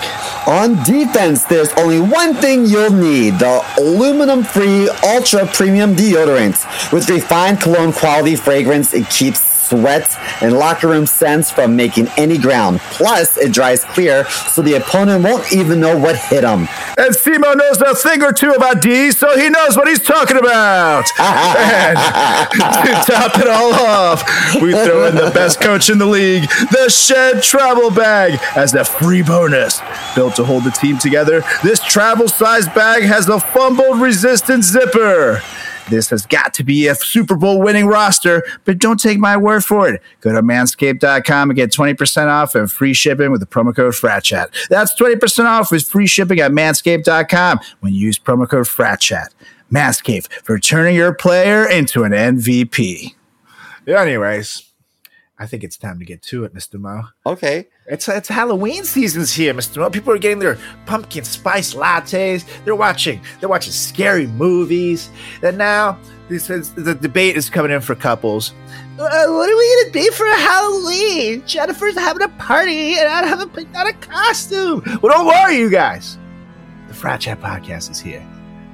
[0.48, 6.94] On defense, there's only one thing you'll need the aluminum free ultra premium deodorant.
[6.94, 12.38] With refined cologne quality fragrance, it keeps sweat and locker room scents from making any
[12.38, 12.80] ground.
[12.92, 16.68] Plus, it dries clear so the opponent won't even know what hit them.
[16.98, 20.38] And Simo knows a thing or two about D, so he knows what he's talking
[20.38, 21.06] about.
[21.20, 24.24] and to top it all off,
[24.62, 28.84] we throw in the best coach in the league, the Shed Travel Bag, as a
[28.84, 29.82] free bonus.
[30.16, 35.42] Built to hold the team together, this travel sized bag has a fumbled resistant zipper.
[35.90, 39.64] This has got to be a Super Bowl winning roster, but don't take my word
[39.64, 40.02] for it.
[40.22, 44.70] Go to manscaped.com and get 20% off and free shipping with the promo code FRATCHAT.
[44.70, 49.30] That's 20% off with free shipping at manscaped.com when you use promo code FRATCHAT.
[49.72, 53.14] Manscaped for turning your player into an MVP.
[53.88, 54.69] Anyways,
[55.42, 56.78] I think it's time to get to it, Mr.
[56.78, 57.04] Mo.
[57.26, 57.70] Okay.
[57.88, 59.78] It's it's Halloween season's here, Mr.
[59.78, 59.90] Mo.
[59.90, 62.46] People are getting their pumpkin spice lattes.
[62.66, 65.10] They're watching they're watching scary movies.
[65.42, 65.98] And now
[66.28, 68.54] this is the debate is coming in for couples.
[69.00, 71.42] Uh, what are we gonna do for Halloween?
[71.48, 74.84] Jennifer's having a party and I haven't picked out a costume.
[75.02, 76.18] Well, don't worry, you guys.
[76.90, 78.26] The Frat Chat Podcast is here.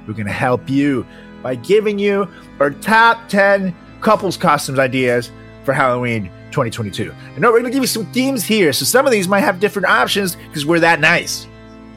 [0.08, 1.06] We're gonna help you
[1.44, 5.30] by giving you our top 10 couples costumes ideas
[5.64, 7.12] for Halloween 2022.
[7.12, 8.72] And no, we're going to give you some themes here.
[8.72, 11.46] So some of these might have different options because we're that nice.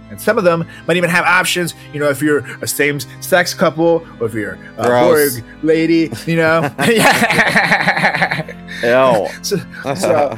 [0.10, 3.54] And some of them might even have options, you know, if you're a same sex
[3.54, 6.62] couple or if you're a Borg lady, you know.
[8.84, 9.28] Ew.
[9.42, 9.58] So,
[9.96, 10.36] so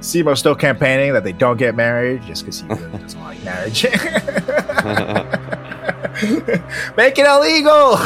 [0.00, 3.84] Simo's still campaigning that they don't get married just because he really doesn't like marriage.
[6.96, 7.98] Make it illegal.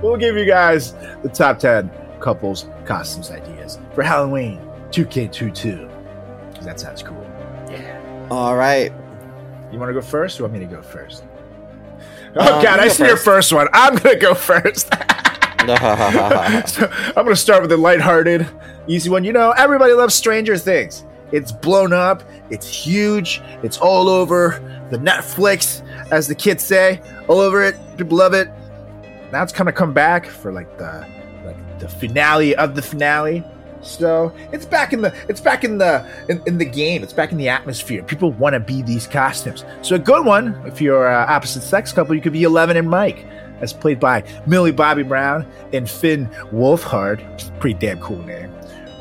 [0.00, 4.60] So we'll give you guys the top 10 couples costumes ideas for Halloween
[4.90, 5.88] 2K22.
[6.54, 7.24] 'Cause that sounds cool.
[7.70, 7.98] Yeah.
[8.30, 8.92] All right.
[9.72, 11.24] You want to go first or want me to go first?
[12.36, 13.24] Oh, Uh, God, I go see your first.
[13.50, 13.68] first one.
[13.72, 14.88] I'm going to go first.
[15.66, 18.46] so I'm going to start with the lighthearted,
[18.86, 19.24] easy one.
[19.24, 21.04] You know, everybody loves Stranger Things.
[21.32, 24.60] It's blown up, it's huge, it's all over
[24.90, 27.76] the Netflix, as the kids say, all over it.
[27.96, 28.48] People love it.
[29.32, 31.06] Now it's kind of come back for like the
[31.44, 33.44] like the finale of the finale.
[33.82, 37.02] So it's back in the it's back in the in, in the game.
[37.02, 38.02] It's back in the atmosphere.
[38.02, 39.64] People want to be these costumes.
[39.82, 42.90] So a good one, if you're uh, opposite sex couple, you could be Eleven and
[42.90, 43.24] Mike,
[43.60, 47.26] as played by Millie Bobby Brown and Finn Wolfhard.
[47.32, 48.52] which is a Pretty damn cool name.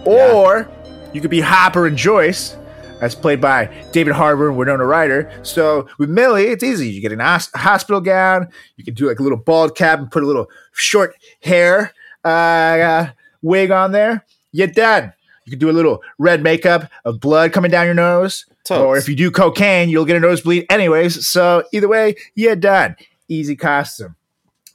[0.06, 0.32] Yeah.
[0.34, 0.70] Or
[1.12, 2.56] you could be Hopper and Joyce,
[3.02, 5.32] as played by David Harbour and Winona Ryder.
[5.44, 6.90] So with Millie, it's easy.
[6.90, 8.50] You get an hos- hospital gown.
[8.76, 12.28] You can do like a little bald cap and put a little short hair uh,
[12.28, 13.10] uh,
[13.42, 14.26] wig on there.
[14.52, 15.14] You're done.
[15.46, 18.46] You can do a little red makeup of blood coming down your nose.
[18.64, 18.82] Totes.
[18.82, 21.26] Or if you do cocaine, you'll get a nosebleed anyways.
[21.26, 22.96] So either way, you're done.
[23.28, 24.16] Easy costume.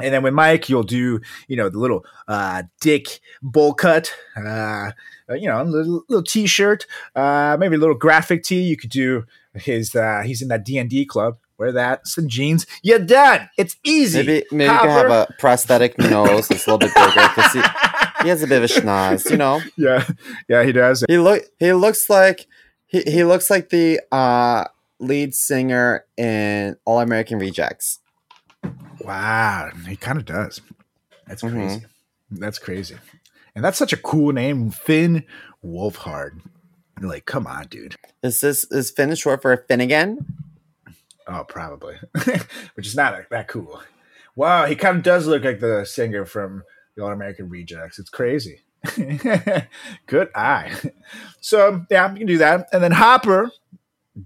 [0.01, 4.91] And then with Mike, you'll do, you know, the little uh, dick bowl cut, uh,
[5.31, 8.63] uh, you know, a little, little t-shirt, uh, maybe a little graphic tee.
[8.63, 11.39] You could do his, uh, he's in that D&D club.
[11.57, 12.67] Wear that, some jeans.
[12.83, 13.49] You're done.
[13.57, 14.19] It's easy.
[14.19, 17.29] Maybe maybe you can have a prosthetic nose It's a little bit bigger.
[17.29, 17.63] 'cause he,
[18.25, 19.63] he has a bit of a schnoz, you know.
[19.77, 20.05] yeah,
[20.49, 21.05] yeah, he does.
[21.09, 22.49] He look he looks like
[22.87, 24.65] he, he looks like the uh
[24.99, 28.01] lead singer in All American Rejects.
[29.01, 30.61] Wow, he kind of does.
[31.29, 31.53] That's Mhm.
[31.53, 31.87] crazy.
[32.33, 32.97] That's crazy.
[33.55, 35.25] And that's such a cool name, Finn
[35.64, 36.40] Wolfhard.
[37.01, 37.97] Like, come on, dude.
[38.23, 40.27] Is this is Finn short for Finnegan?
[41.27, 41.97] Oh, probably.
[42.75, 43.81] Which is not that- cool.
[44.37, 46.64] Wow, he kind of does look like the singer from
[46.97, 47.99] the All American Rejects.
[48.01, 48.61] It's crazy.
[50.07, 50.73] Good eye.
[51.40, 52.69] So yeah, you can do that.
[52.73, 53.51] And then Hopper,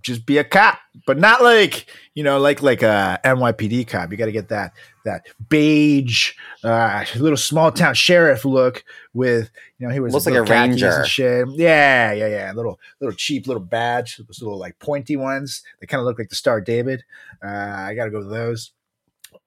[0.02, 4.10] just be a cop, but not like you know, like like a NYPD cop.
[4.10, 4.72] You got to get that
[5.08, 10.34] that beige, uh, little small town sheriff look with you know he was Looks like
[10.34, 11.04] a ranger.
[11.18, 12.52] Yeah, yeah, yeah.
[12.54, 15.62] Little little cheap little badge, those little like pointy ones.
[15.80, 17.02] They kind of look like the Star David.
[17.42, 18.72] Uh, I got to go with those.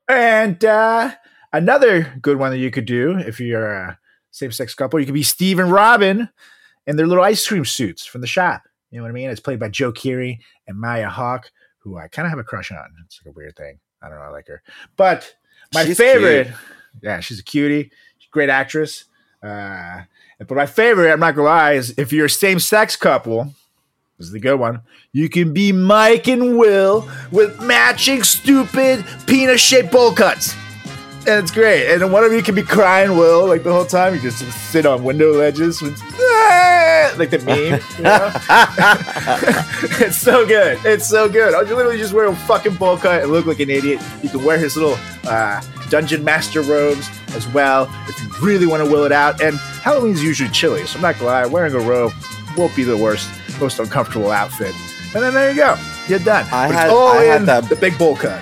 [0.08, 1.12] And uh,
[1.54, 4.00] another good one that you could do if you're a
[4.32, 6.30] same sex couple, you could be Steve and Robin
[6.88, 8.64] in their little ice cream suits from the shop.
[8.90, 9.30] You know what I mean?
[9.30, 12.72] It's played by Joe Keery and Maya Hawke, who I kind of have a crush
[12.72, 12.86] on.
[13.06, 13.80] It's like a weird thing.
[14.02, 14.26] I don't know.
[14.26, 14.62] I like her.
[14.98, 15.34] But
[15.74, 16.58] my She's favorite, cute.
[17.02, 17.92] yeah, she's a cutie.
[18.18, 19.06] She's a great actress.
[19.44, 20.02] Uh,
[20.40, 23.54] but my favorite, I'm not gonna lie, is if you're a same sex couple,
[24.18, 24.82] this is the good one.
[25.14, 30.56] You can be Mike and Will with matching stupid penis shaped bowl cuts.
[31.28, 31.92] And it's great.
[31.92, 34.16] And then one of you can be crying Will like the whole time.
[34.16, 34.40] You just
[34.72, 37.80] sit on window ledges with "Ah," like the meme.
[37.98, 38.32] You know?
[40.06, 40.80] it's so good.
[40.84, 41.54] It's so good.
[41.54, 44.02] I'll literally just wear a fucking bowl cut and look like an idiot.
[44.24, 48.84] You can wear his little uh, dungeon master robes as well if you really want
[48.84, 49.42] to will it out.
[49.42, 52.14] And Halloween's usually chilly, so I'm not gonna lie, wearing a robe
[52.58, 53.30] won't be the worst,
[53.60, 54.74] most uncomfortable outfit.
[55.14, 55.76] And then there you go.
[56.08, 56.46] You're done.
[56.52, 58.42] I But had- all I had that- the big bowl cut.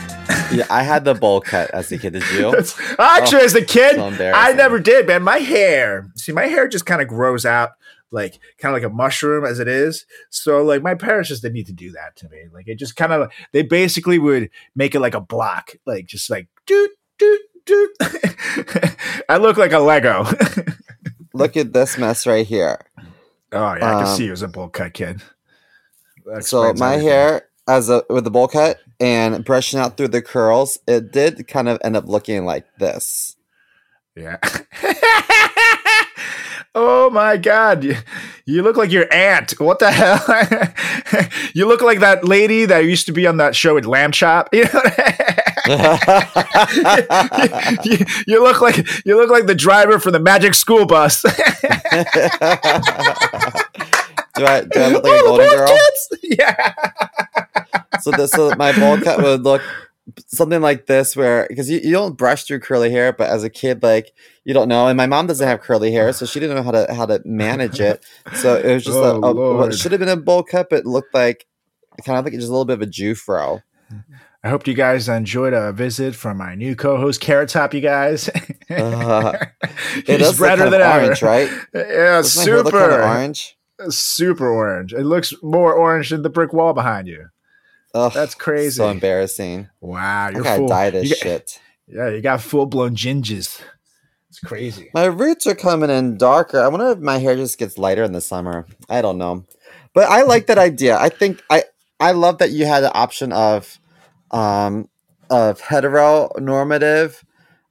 [0.52, 2.13] Yeah, I had the bowl cut as a kid.
[2.13, 2.56] Did you?
[3.00, 5.24] Actually, as a kid, so I never did, man.
[5.24, 7.72] My hair, see, my hair just kind of grows out
[8.12, 10.06] like kind of like a mushroom as it is.
[10.32, 12.44] So, like, my parents just didn't need to do that to me.
[12.52, 16.30] Like, it just kind of, they basically would make it like a block, like just
[16.30, 16.89] like doot
[17.20, 17.89] doot doot.
[19.30, 20.26] I look like a Lego.
[21.34, 22.80] Look at this mess right here.
[23.52, 25.22] oh yeah, I can Um, see you as a bowl cut kid.
[26.42, 27.08] So my everything.
[27.08, 31.47] hair as a with the bowl cut and brushing out through the curls, it did
[31.47, 33.38] kind of end up looking like this.
[34.15, 34.38] Yeah.
[36.75, 37.84] oh my god.
[37.84, 37.95] You,
[38.45, 39.51] you look like your aunt.
[39.60, 40.19] What the hell?
[41.53, 44.49] you look like that lady that used to be on that show with Lamb Chop.
[44.60, 44.82] You know
[47.84, 51.23] you, you look like you look like the driver for the Magic School Bus.
[54.39, 55.67] Do I do I look like a Oh, golden the girl?
[55.67, 56.10] kids!
[56.39, 56.73] Yeah.
[58.02, 59.62] So this so my bowl cut would look
[60.28, 63.49] something like this where because you, you don't brush through curly hair, but as a
[63.49, 64.12] kid, like
[64.45, 64.88] you don't know.
[64.88, 67.21] And my mom doesn't have curly hair, so she didn't know how to how to
[67.25, 68.04] manage it.
[68.36, 70.80] So it was just Oh, a, a- what should have been a bowl cut, but
[70.80, 71.45] it looked like
[72.06, 73.62] kind of like just a little bit of a Jew fro.
[74.41, 77.73] I hope you guys enjoyed a visit from my new co-host Carrot Top.
[77.73, 78.30] You guys,
[78.69, 79.34] Uh,
[79.97, 81.04] It He's does look redder kind than of ever.
[81.06, 81.49] orange, right?
[81.73, 83.58] Yeah, Doesn't my hair look super kind of orange.
[83.89, 84.94] Super orange.
[84.94, 87.28] It looks more orange than the brick wall behind you.
[87.94, 88.72] Ugh, That's crazy.
[88.78, 89.68] So embarrassing.
[89.82, 90.68] Wow, you're gotta full.
[90.68, 91.60] dye this got- shit.
[91.88, 93.62] Yeah, you got full blown ginges.
[94.30, 94.92] It's crazy.
[94.94, 96.60] My roots are coming in darker.
[96.62, 98.68] I wonder if my hair just gets lighter in the summer.
[98.88, 99.46] I don't know.
[99.96, 101.00] But I like that idea.
[101.00, 101.63] I think I
[102.00, 103.80] I love that you had the option of
[104.30, 104.88] um
[105.32, 107.24] of heteronormative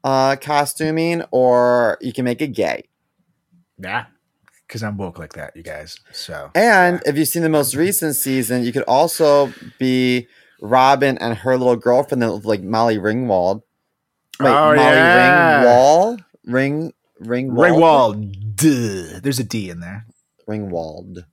[0.03, 2.89] uh costuming or you can make it gay.
[3.79, 4.07] Yeah,
[4.69, 5.99] because I'm woke like that, you guys.
[6.13, 10.29] So And if you've seen the most recent season, you could also be
[10.61, 13.63] Robin and her little girlfriend that looked like Molly Ringwald.
[14.39, 15.65] Wait, Oh, Molly yeah.
[15.65, 16.25] Ringwald?
[16.45, 17.57] Ring Ringwald?
[17.57, 19.21] Ringwald, duh.
[19.21, 20.07] There's a D in there.
[20.49, 21.25] Ringwald.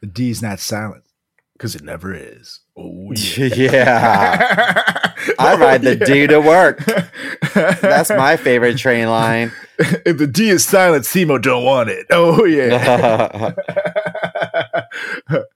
[0.00, 1.04] The D is not silent
[1.52, 2.60] because it never is.
[2.76, 3.54] Oh yeah.
[3.54, 5.12] yeah.
[5.38, 6.84] I ride the oh, D to work.
[7.54, 9.52] That's my favorite train line.
[10.06, 12.06] if the D is silent, Simo don't want it.
[12.10, 13.52] Oh yeah.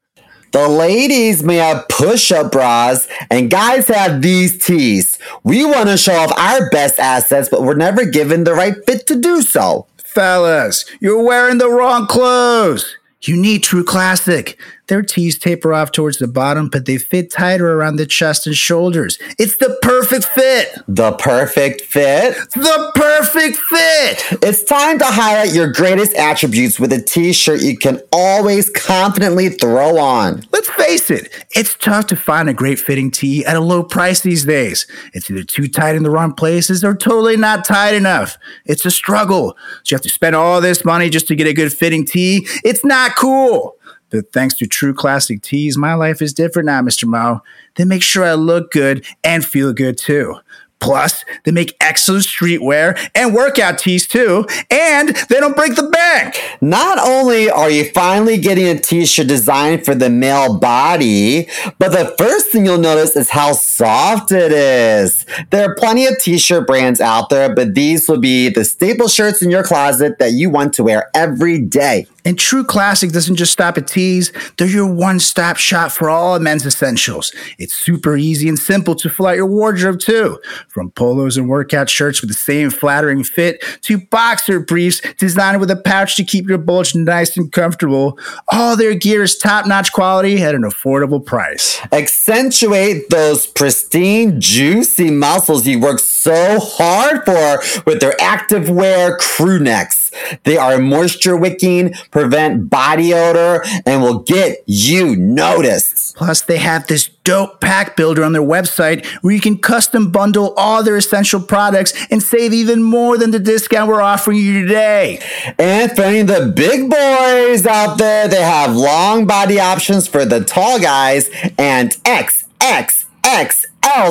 [0.51, 5.19] The ladies may have push up bras and guys have these tees.
[5.45, 9.07] We want to show off our best assets, but we're never given the right fit
[9.09, 9.87] to do so.
[9.99, 12.97] Fellas, you're wearing the wrong clothes.
[13.21, 14.59] You need True Classic.
[14.89, 18.57] Their tees taper off towards the bottom, but they fit tighter around the chest and
[18.57, 19.19] shoulders.
[19.39, 20.79] It's the perfect fit.
[20.89, 22.35] The perfect fit.
[22.55, 24.43] The perfect fit.
[24.43, 29.99] It's time to highlight your greatest attributes with a t-shirt you can always confidently throw
[29.99, 30.45] on.
[30.53, 34.21] Let's face it, it's tough to find a great fitting tee at a low price
[34.23, 34.87] these days.
[35.13, 38.39] It's either too tight in the wrong places or totally not tight enough.
[38.65, 39.57] It's a struggle.
[39.85, 42.47] So you have to spend all this money just to get a good fitting tee.
[42.65, 43.78] It's not cool.
[44.11, 47.07] But thanks to True Classic Tees, my life is different now, Mr.
[47.07, 47.43] Mo.
[47.77, 50.37] They make sure I look good and feel good too.
[50.81, 56.41] Plus, they make excellent streetwear and workout tees too, and they don't break the bank.
[56.61, 61.49] Not only are you finally getting a t-shirt designed for the male body,
[61.79, 65.27] but the first thing you'll notice is how soft it is.
[65.51, 69.43] There are plenty of t-shirt brands out there, but these will be the staple shirts
[69.43, 72.07] in your closet that you want to wear every day.
[72.29, 76.39] And True Classic doesn't just stop at tees, they're your one stop shop for all
[76.39, 77.33] men's essentials.
[77.59, 80.39] It's super easy and simple to fill out your wardrobe too.
[80.69, 85.71] From polos and workout shirts with the same flattering fit to boxer briefs designed with
[85.71, 88.19] a pouch to keep your bulge nice and comfortable,
[88.53, 91.81] all their gear is top notch quality at an affordable price.
[91.93, 99.59] Accentuate those pristine, juicy muscles you work so hard for with their active wear crew
[99.59, 100.11] necks.
[100.45, 106.17] They are moisture wicking, prevent body odor, and will get you noticed.
[106.17, 110.53] Plus, they have this dope pack builder on their website where you can custom bundle
[110.57, 115.23] all their essential products and save even more than the discount we're offering you today.
[115.59, 120.25] And for any of the big boys out there, they have long body options for
[120.25, 123.05] the tall guys and XXXL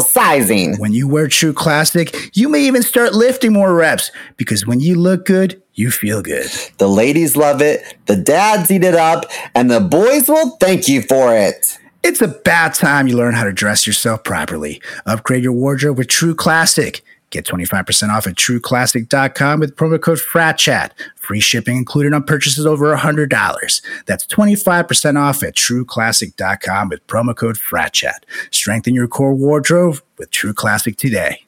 [0.04, 0.78] sizing.
[0.78, 4.96] When you wear True Classic, you may even start lifting more reps because when you
[4.96, 6.50] look good, you feel good.
[6.78, 9.26] The ladies love it, the dads eat it up,
[9.56, 11.78] and the boys will thank you for it.
[12.04, 14.82] It's about time you learn how to dress yourself properly.
[15.06, 17.02] Upgrade your wardrobe with True Classic.
[17.30, 20.92] Get 25% off at trueclassic.com with promo code FRATCHAT.
[21.18, 23.82] Free shipping included on purchases over $100.
[24.06, 28.24] That's 25% off at trueclassic.com with promo code FRATCHAT.
[28.52, 31.44] Strengthen your core wardrobe with True Classic today.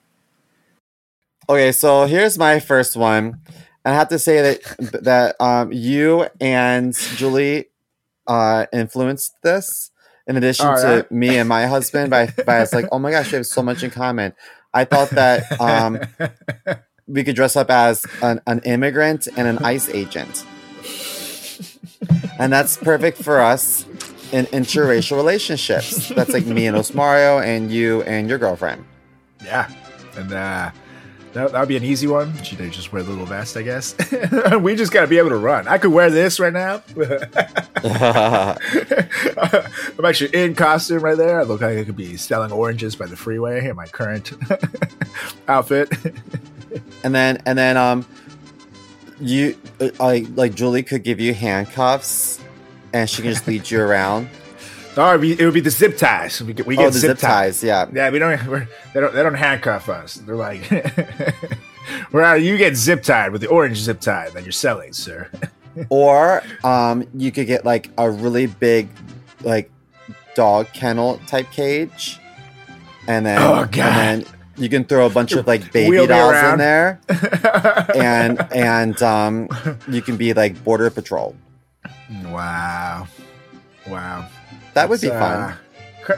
[1.48, 3.40] Okay, so here's my first one.
[3.90, 7.70] I have to say that that um, you and Julie
[8.28, 9.90] uh, influenced this.
[10.28, 13.32] In addition All to me and my husband, by by it's like, oh my gosh,
[13.32, 14.34] we have so much in common.
[14.76, 16.00] I thought that um,
[17.08, 20.46] we could dress up as an, an immigrant and an ICE agent,
[22.38, 23.86] and that's perfect for us
[24.32, 26.10] in interracial relationships.
[26.10, 28.86] That's like me and Osmario, and you and your girlfriend.
[29.44, 29.68] Yeah.
[30.16, 30.70] And uh
[31.34, 32.42] that, would be an easy one.
[32.44, 33.96] Should they just wear the little vest, I guess?
[34.60, 35.68] we just got to be able to run.
[35.68, 36.82] I could wear this right now.
[39.98, 41.40] I'm actually in costume right there.
[41.40, 44.32] I look like I could be selling oranges by the freeway in my current
[45.48, 45.92] outfit.
[47.04, 48.06] And then and then um
[49.20, 52.40] you uh, like like Julie could give you handcuffs
[52.94, 54.30] and she can just lead you around.
[55.08, 56.42] Or be, it would be the zip ties.
[56.42, 57.88] We get, we oh, the zip, zip ties, yeah.
[57.94, 58.46] Yeah, we don't.
[58.48, 59.14] We're, they don't.
[59.14, 60.16] They don't handcuff us.
[60.16, 60.70] They're like,
[62.12, 65.30] "Well, you get zip tied with the orange zip tie that you're selling, sir."
[65.90, 68.90] Or um you could get like a really big
[69.44, 69.72] like
[70.36, 72.20] dog kennel type cage.
[73.08, 73.80] And then Oh, God.
[73.80, 77.00] and then you can throw a bunch of like baby Wheel dolls in there
[77.96, 79.48] and and um
[79.88, 81.34] you can be like border patrol.
[82.26, 83.08] wow,
[83.88, 84.28] wow,
[84.82, 85.20] That would be fun.
[85.22, 85.56] uh,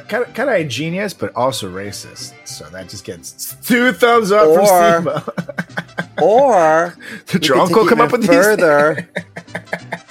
[0.07, 2.31] Kind of, kind of ingenious, but also racist.
[2.45, 5.45] So that just gets two thumbs up Or- from Steve.
[6.21, 6.95] Or
[7.27, 9.09] Did we your could uncle take come up with further,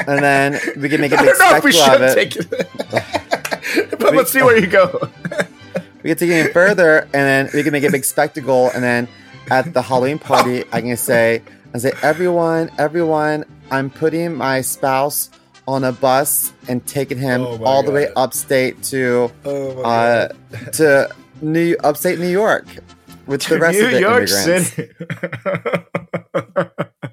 [0.09, 2.15] and then we can make a big don't know if we spectacle of it.
[2.15, 3.91] take it.
[3.99, 4.99] but let's see where you go.
[6.03, 9.07] We can take it further, and then we can make a big spectacle, and then
[9.51, 11.43] at the Halloween party, I can say,
[11.75, 15.31] I say, everyone, everyone, I'm putting my spouse
[15.71, 20.29] on a bus and taking him Oh all the way upstate to Oh uh,
[20.73, 22.67] to New upstate New York
[23.27, 24.73] with the rest New of the York immigrants.
[24.73, 24.93] City.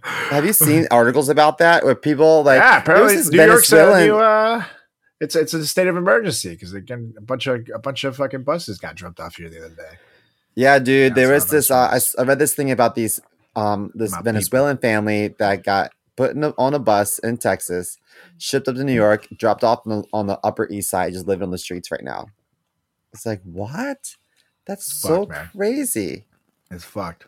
[0.32, 4.18] Have you seen articles about that where people like yeah, apparently New York's a new.
[4.18, 4.64] Uh,
[5.22, 8.44] it's it's a state of emergency because again a bunch of a bunch of fucking
[8.44, 9.98] buses got dropped off here the other day.
[10.56, 11.12] Yeah, dude.
[11.12, 11.70] Yeah, there was this.
[11.70, 13.20] Uh, I, I read this thing about these.
[13.56, 17.98] Um, this Venezuelan family that got put in a, on a bus in Texas,
[18.38, 21.28] shipped up to New York, dropped off on the, on the Upper East Side, just
[21.28, 22.28] living on the streets right now.
[23.14, 24.16] It's like what?
[24.66, 26.26] That's It's so fucked, crazy.
[26.70, 27.28] It's fucked.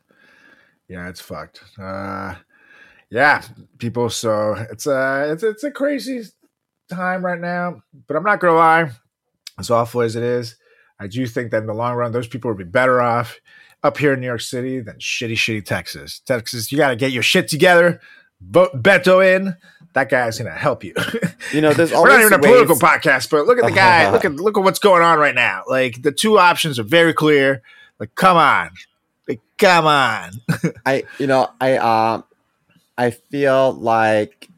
[0.88, 1.64] Yeah, it's fucked.
[1.80, 2.36] Uh,
[3.10, 3.44] yeah,
[3.78, 4.10] people.
[4.10, 6.24] So it's a it's it's a crazy
[6.90, 8.92] time right now, but I'm not gonna lie.
[9.58, 10.56] As awful as it is,
[11.00, 13.40] I do think that in the long run, those people would be better off
[13.84, 16.20] up here in New York City than shitty, shitty Texas.
[16.26, 18.00] Texas, you got to get your shit together.
[18.42, 19.56] Vote Beto in.
[19.94, 20.94] That guy's gonna help you.
[21.52, 24.12] You know, there's We're not even a political podcast, but look at the guy.
[24.12, 25.64] look at look at what's going on right now.
[25.68, 27.62] Like the two options are very clear.
[28.00, 28.70] Like, come on,
[29.28, 30.32] like, come on.
[30.86, 32.24] I you know I um
[32.98, 34.50] I feel like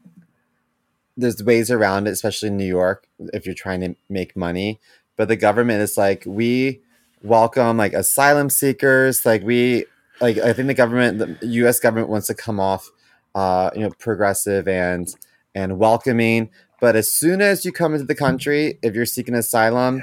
[1.16, 4.80] there's ways around it, especially in New York, if you're trying to make money.
[5.16, 6.80] But the government is like we
[7.22, 9.24] welcome like asylum seekers.
[9.24, 9.84] Like we
[10.20, 11.80] like I think the government, the U.S.
[11.80, 12.90] government wants to come off,
[13.34, 15.14] uh, you know, progressive and
[15.54, 16.50] and welcoming.
[16.80, 20.02] But as soon as you come into the country, if you're seeking asylum,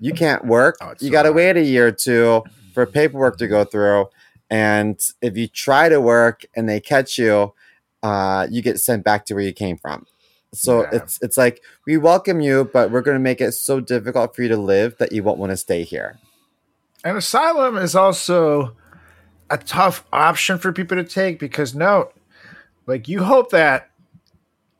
[0.00, 0.76] you can't work.
[0.80, 4.06] Oh, you so got to wait a year or two for paperwork to go through.
[4.50, 7.52] And if you try to work and they catch you,
[8.02, 10.06] uh, you get sent back to where you came from.
[10.52, 10.90] So Yeah.
[10.92, 14.42] it's it's like we welcome you, but we're going to make it so difficult for
[14.42, 16.18] you to live that you won't want to stay here.
[17.04, 18.76] And asylum is also
[19.50, 22.14] a tough option for people to take because note,
[22.86, 23.90] like you hope that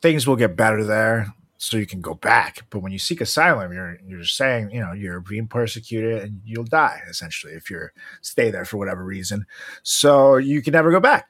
[0.01, 2.65] things will get better there so you can go back.
[2.69, 6.65] But when you seek asylum, you're you're saying, you know, you're being persecuted and you'll
[6.65, 9.45] die essentially if you're stay there for whatever reason.
[9.83, 11.29] So you can never go back.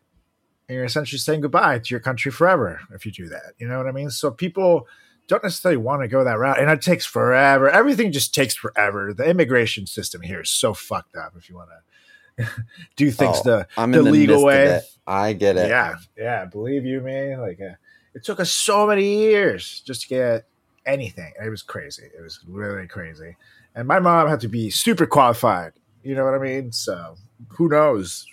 [0.68, 3.54] And you're essentially saying goodbye to your country forever if you do that.
[3.60, 4.10] You know what I mean?
[4.10, 4.88] So people
[5.28, 6.60] don't necessarily want to go that route.
[6.60, 7.70] And it takes forever.
[7.70, 9.14] Everything just takes forever.
[9.14, 11.95] The immigration system here is so fucked up if you want to
[12.96, 14.82] do things Oh, the, I'm the the legal way.
[15.08, 15.70] I get it.
[15.70, 16.46] Yeah, yeah.
[16.46, 17.76] Believe you me, like uh,
[18.14, 20.48] it took us so many years just to get
[20.86, 21.32] anything.
[21.44, 22.10] It was crazy.
[22.18, 23.36] It was really crazy.
[23.76, 25.74] And my mom had to be super qualified.
[26.04, 26.72] You know what I mean?
[26.72, 27.16] So
[27.50, 28.26] who knows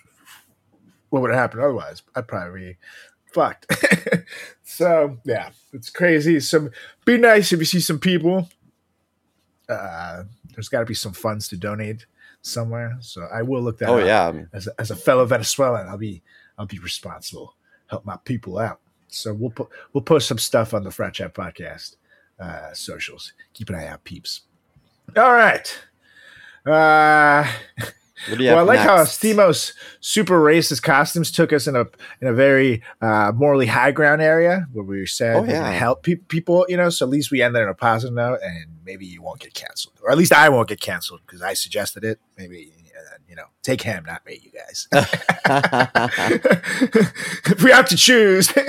[1.11, 2.03] what would have happened otherwise?
[2.15, 2.77] I'd probably be
[3.33, 3.67] fucked.
[4.65, 6.41] so yeah, it's crazy.
[6.41, 6.71] Some
[7.05, 8.49] be nice if you see some people.
[9.69, 10.25] Uh,
[10.55, 12.07] there's got to be some funds to donate
[12.43, 12.97] somewhere.
[13.01, 13.89] So I will look that.
[13.89, 14.33] Oh yeah.
[14.53, 16.23] as a, as a fellow Venezuelan, I'll be
[16.59, 17.55] I'll be responsible,
[17.87, 18.81] help my people out.
[19.09, 21.97] So we'll put we'll post some stuff on the Frat Chat podcast
[22.39, 23.33] uh, socials.
[23.55, 24.43] Keep an eye out, peeps.
[25.17, 25.79] All right.
[26.67, 29.21] Uh, What do you well, I like how next?
[29.23, 31.87] Stemos super racist costumes took us in a
[32.21, 35.71] in a very uh, morally high ground area where we said Oh, yeah.
[35.71, 36.91] help pe- people, you know.
[36.91, 39.55] So at least we end there on a positive note, and maybe you won't get
[39.55, 42.21] canceled, or at least I won't get canceled because I suggested it.
[42.37, 44.87] Maybe uh, you know, take him, not me, you guys.
[47.47, 48.53] if we have to choose.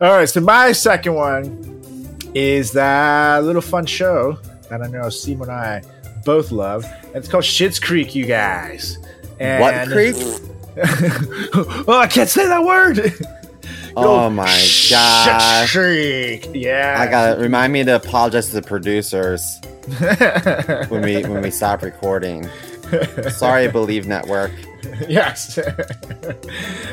[0.00, 4.38] All right, so my second one is that little fun show
[4.70, 5.82] that I know Steve and I
[6.24, 6.84] both love.
[7.04, 8.98] And it's called Shit's Creek, you guys.
[9.40, 10.14] And, what creek?
[11.86, 13.12] oh, I can't say that word.
[13.94, 15.72] Oh my Shit's gosh.
[15.72, 16.48] Creek.
[16.54, 16.96] Yeah.
[16.98, 19.60] I got to remind me to apologize to the producers
[20.88, 22.48] when we when we stop recording.
[23.28, 24.50] Sorry, Believe Network.
[25.08, 25.58] yes.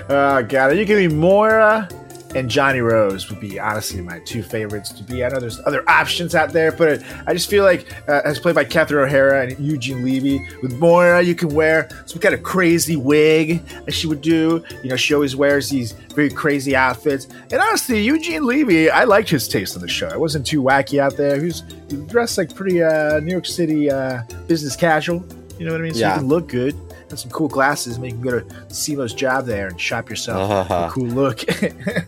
[0.10, 0.78] oh, God.
[0.78, 1.88] You give me Moira
[2.36, 5.24] and Johnny Rose would be honestly my two favorites to be.
[5.24, 8.56] I know there's other options out there, but I just feel like uh, as played
[8.56, 12.96] by Catherine O'Hara and Eugene Levy, with Moira, you can wear some kind of crazy
[12.96, 14.64] wig that she would do.
[14.84, 17.28] You know, she always wears these very crazy outfits.
[17.52, 20.08] And honestly, Eugene Levy, I liked his taste on the show.
[20.10, 21.38] It wasn't too wacky out there.
[21.40, 25.24] He was, he was dressed like pretty uh, New York City uh, business casual.
[25.58, 25.94] You know what I mean?
[25.94, 26.14] So Yeah.
[26.14, 26.76] you can look good.
[27.18, 30.88] Some cool glasses, and you can go to CMO's job there and shop yourself Uh-huh.
[30.88, 31.44] a cool look.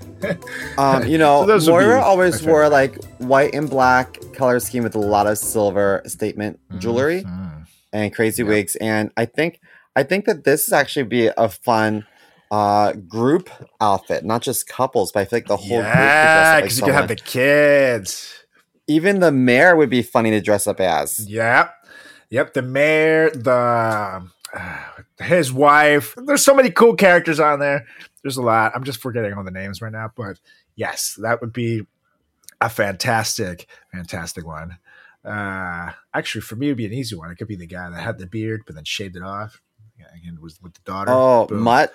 [0.77, 4.99] Um, you know, So Moira always wore like white and black color scheme with a
[4.99, 7.65] lot of silver statement jewelry Mhm.
[7.91, 8.49] and crazy Yeah.
[8.49, 8.75] wigs.
[8.77, 9.59] And I think
[9.95, 12.05] I think that this is actually be a fun
[12.51, 13.49] uh group
[13.81, 16.63] outfit, not just couples, but I feel like the whole group could Yeah, up like
[16.65, 18.33] because you can have the kids.
[18.87, 21.27] Even the mayor would be funny to dress up as.
[21.27, 21.73] Yep.
[22.29, 22.53] Yep.
[22.53, 24.27] The mayor, the
[25.19, 26.15] his wife.
[26.17, 27.85] There's so many cool characters on there.
[28.21, 28.73] There's a lot.
[28.75, 30.39] I'm just forgetting all the names right now, but
[30.75, 31.85] yes, that would be
[32.59, 34.77] a fantastic, fantastic one.
[35.23, 37.31] Uh, actually, for me, it'd be an easy one.
[37.31, 39.61] It could be the guy that had the beard but then shaved it off.
[39.99, 41.11] Yeah, again, was with the daughter.
[41.11, 41.61] Oh, Boom.
[41.61, 41.93] Mutt.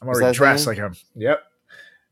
[0.00, 0.94] I'm already dressed like him.
[1.16, 1.42] Yep.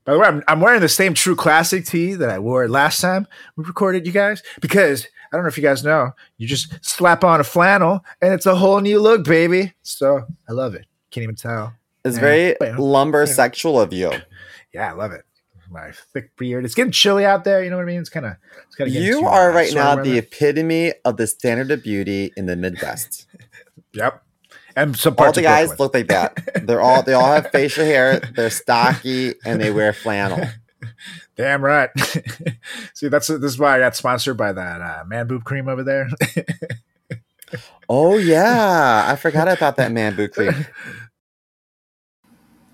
[0.05, 3.01] By the way, I'm, I'm wearing the same True Classic tee that I wore last
[3.01, 6.85] time we recorded, you guys, because I don't know if you guys know, you just
[6.85, 9.75] slap on a flannel and it's a whole new look, baby.
[9.83, 10.87] So I love it.
[11.11, 11.75] Can't even tell.
[12.05, 12.79] It's eh, very Bam.
[12.79, 14.13] lumber sexual of you.
[14.73, 15.25] Yeah, I love it.
[15.71, 16.65] My thick beard.
[16.65, 17.65] It's getting chilly out there.
[17.65, 18.01] You know what I mean?
[18.01, 18.37] It's kind of.
[18.67, 18.95] It's kind of.
[18.95, 23.27] You are right now the epitome of the standard of beauty in the Midwest.
[23.93, 24.23] Yep.
[24.77, 26.67] And some all the guys look like that.
[26.67, 28.21] They're all they all have facial hair.
[28.21, 30.49] They're stocky and they wear flannel.
[31.37, 31.91] Damn right.
[32.95, 35.83] See, that's this is why I got sponsored by that uh, man boob cream over
[35.83, 36.09] there.
[37.89, 40.67] Oh yeah, I forgot about that man boob cream.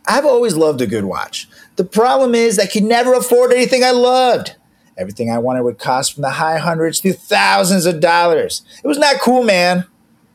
[0.07, 1.48] I've always loved a good watch.
[1.76, 4.57] The problem is I could never afford anything I loved.
[4.96, 8.62] Everything I wanted would cost from the high hundreds to thousands of dollars.
[8.82, 9.86] It was not cool, man.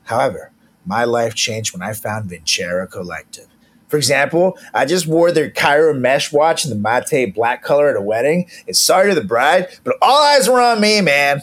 [0.04, 0.52] However,
[0.86, 3.48] my life changed when I found Vincero Collective.
[3.88, 7.96] For example, I just wore their Cairo mesh watch in the mate black color at
[7.96, 8.50] a wedding.
[8.66, 11.42] It's sorry to the bride, but all eyes were on me, man.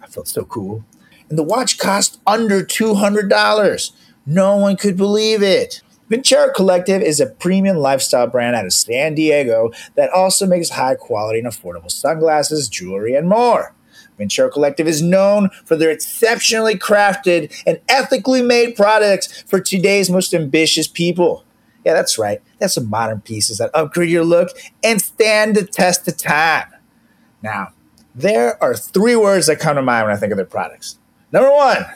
[0.00, 0.84] I felt so cool.
[1.28, 3.90] And the watch cost under $200.
[4.26, 5.82] No one could believe it.
[6.10, 10.96] Vincero Collective is a premium lifestyle brand out of San Diego that also makes high
[10.96, 13.74] quality and affordable sunglasses, jewelry, and more.
[14.18, 20.34] Vincero Collective is known for their exceptionally crafted and ethically made products for today's most
[20.34, 21.44] ambitious people.
[21.84, 22.42] Yeah, that's right.
[22.58, 24.50] That's some modern pieces that upgrade your look
[24.84, 26.68] and stand the test of time.
[27.42, 27.72] Now,
[28.14, 30.98] there are three words that come to mind when I think of their products.
[31.32, 31.86] Number one,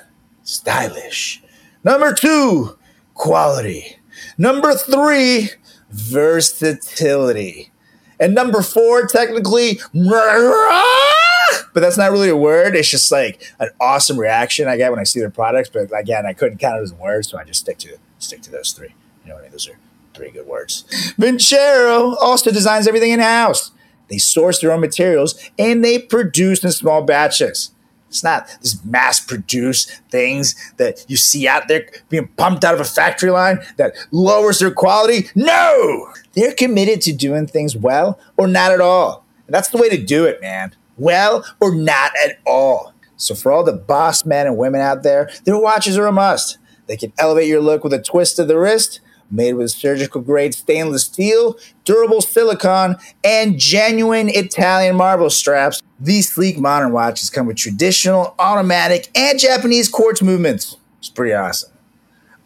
[0.42, 1.42] stylish.
[1.82, 2.78] Number two,
[3.14, 3.96] quality.
[4.38, 5.50] Number three,
[5.90, 7.70] versatility.
[8.18, 12.76] And number four, technically, but that's not really a word.
[12.76, 15.68] It's just like an awesome reaction I get when I see their products.
[15.68, 18.40] But again, I couldn't count it as a word, so I just stick to stick
[18.42, 18.94] to those three.
[19.24, 19.52] You know what I mean?
[19.52, 19.78] Those are
[20.14, 20.84] three good words.
[21.18, 23.72] Vincero also designs everything in house.
[24.08, 27.70] They source their own materials and they produce in small batches.
[28.08, 32.80] It's not this mass produced things that you see out there being pumped out of
[32.80, 35.30] a factory line that lowers their quality.
[35.34, 36.12] No!
[36.34, 39.24] They're committed to doing things well or not at all.
[39.48, 40.76] And that's the way to do it, man.
[40.96, 42.94] Well or not at all.
[43.16, 46.58] So, for all the boss men and women out there, their watches are a must.
[46.86, 49.00] They can elevate your look with a twist of the wrist,
[49.30, 55.80] made with surgical grade stainless steel, durable silicone, and genuine Italian marble straps.
[56.00, 60.76] These sleek modern watches come with traditional, automatic, and Japanese quartz movements.
[60.98, 61.70] It's pretty awesome.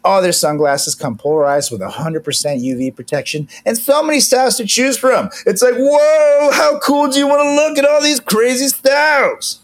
[0.03, 4.97] All their sunglasses come polarized with 100% UV protection and so many styles to choose
[4.97, 5.29] from.
[5.45, 9.59] It's like, whoa, how cool do you want to look at all these crazy styles?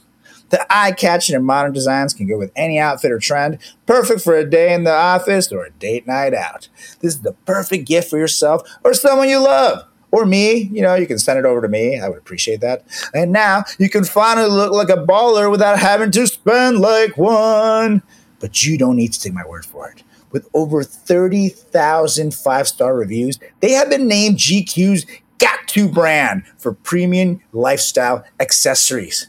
[0.56, 4.38] The eye catching and modern designs can go with any outfit or trend, perfect for
[4.38, 6.70] a day in the office or a date night out.
[7.02, 9.84] This is the perfect gift for yourself or someone you love.
[10.12, 12.00] Or me, you know, you can send it over to me.
[12.00, 12.86] I would appreciate that.
[13.14, 18.02] And now you can finally look like a baller without having to spend like one.
[18.40, 20.04] But you don't need to take my word for it.
[20.32, 25.06] With over 30,000 five star reviews, they have been named GQ's
[25.38, 29.28] got to brand for premium lifestyle accessories.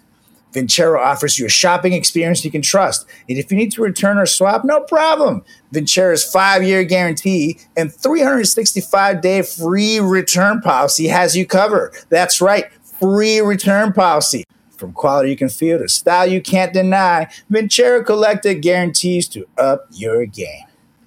[0.57, 3.07] Vincero offers you a shopping experience you can trust.
[3.29, 5.45] And if you need to return or swap, no problem.
[5.73, 11.93] Vincero's five year guarantee and 365 day free return policy has you covered.
[12.09, 14.45] That's right, free return policy.
[14.77, 19.87] From quality you can feel to style you can't deny, Vincero Collective guarantees to up
[19.91, 20.66] your game.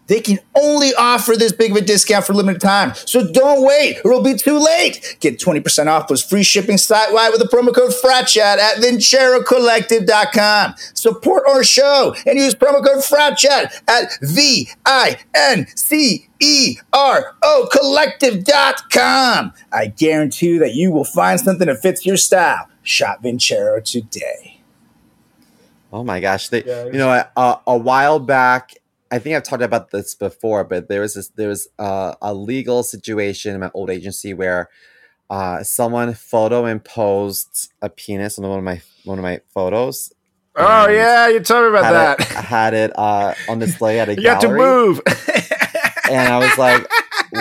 [0.10, 2.93] They can only offer this big of a discount for limited time.
[2.95, 5.18] So don't wait or it'll be too late.
[5.20, 10.74] Get 20% off plus free shipping site wide with the promo code FRATCHAT at VinceroCollective.com.
[10.95, 15.20] Support our show and use promo code FRATCHAT at V-I-N-C-E-R-O
[17.72, 19.53] Collective.com.
[19.72, 22.68] I guarantee you that you will find something that fits your style.
[22.82, 24.60] Shop Vincero today.
[25.91, 26.49] Oh my gosh!
[26.49, 28.76] They, you know, a, a while back,
[29.12, 32.34] I think I've talked about this before, but there was this, there was uh, a
[32.34, 34.70] legal situation in my old agency where
[35.30, 40.12] uh, someone photo imposed a penis on one of my one of my photos.
[40.55, 42.20] Oh yeah, you told me about that.
[42.20, 44.24] It, had it uh, on display at a gallery.
[44.24, 45.01] you got to move.
[46.10, 46.88] and I was like,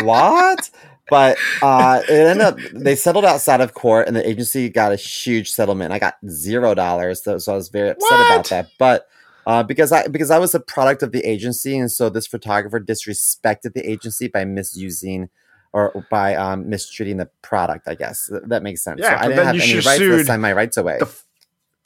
[0.04, 0.70] "What?"
[1.10, 4.96] But uh, it ended up they settled outside of court, and the agency got a
[4.96, 5.92] huge settlement.
[5.92, 8.26] I got zero dollars, so, so I was very upset What?
[8.26, 8.68] about that.
[8.78, 9.08] But
[9.48, 12.78] uh, because I because I was a product of the agency, and so this photographer
[12.78, 15.30] disrespected the agency by misusing
[15.72, 17.88] or by um, mistreating the product.
[17.88, 19.00] I guess that makes sense.
[19.02, 20.98] Yeah, so I didn't have any rights to sign my rights away.
[21.00, 21.24] f-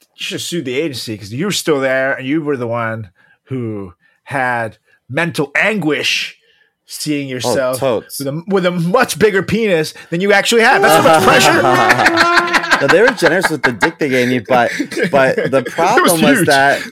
[0.01, 3.13] you should sue the agency because you were still there and you were the one
[3.45, 3.95] who
[4.25, 6.39] had mental anguish
[6.87, 10.83] seeing oh, yourself Oh, with a with a much bigger penis than you actually have.
[10.83, 12.59] That's so much pressure.
[12.81, 14.73] No, they were generous with the dick they gave me, but
[15.13, 16.47] but the problem was, huge.
[16.49, 16.83] that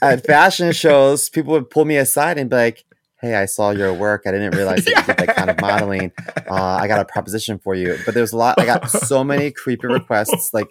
[0.00, 2.84] at fashion shows, people would pull me aside and be like,
[3.20, 4.22] "Hey, I saw your work.
[4.26, 6.12] I didn't realize that you did that kind of modeling.
[6.50, 8.60] Uh, I got a proposition for you." But there's a lot.
[8.60, 10.52] I got so many creepy requests.
[10.52, 10.68] Like,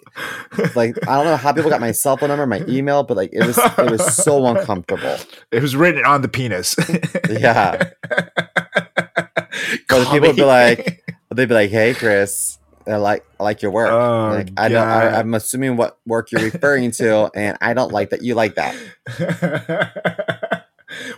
[0.74, 3.30] like I don't know how people got my cell phone number, my email, but like
[3.32, 5.16] it was it was so uncomfortable.
[5.50, 6.76] It was written on the penis.
[7.30, 7.90] Yeah.
[9.88, 11.02] But people would be like,
[11.34, 13.90] they'd be like, "Hey, Chris." I like I like your work.
[13.90, 14.86] Oh, like I don't.
[14.86, 18.54] I, I'm assuming what work you're referring to, and I don't like that you like
[18.54, 18.76] that.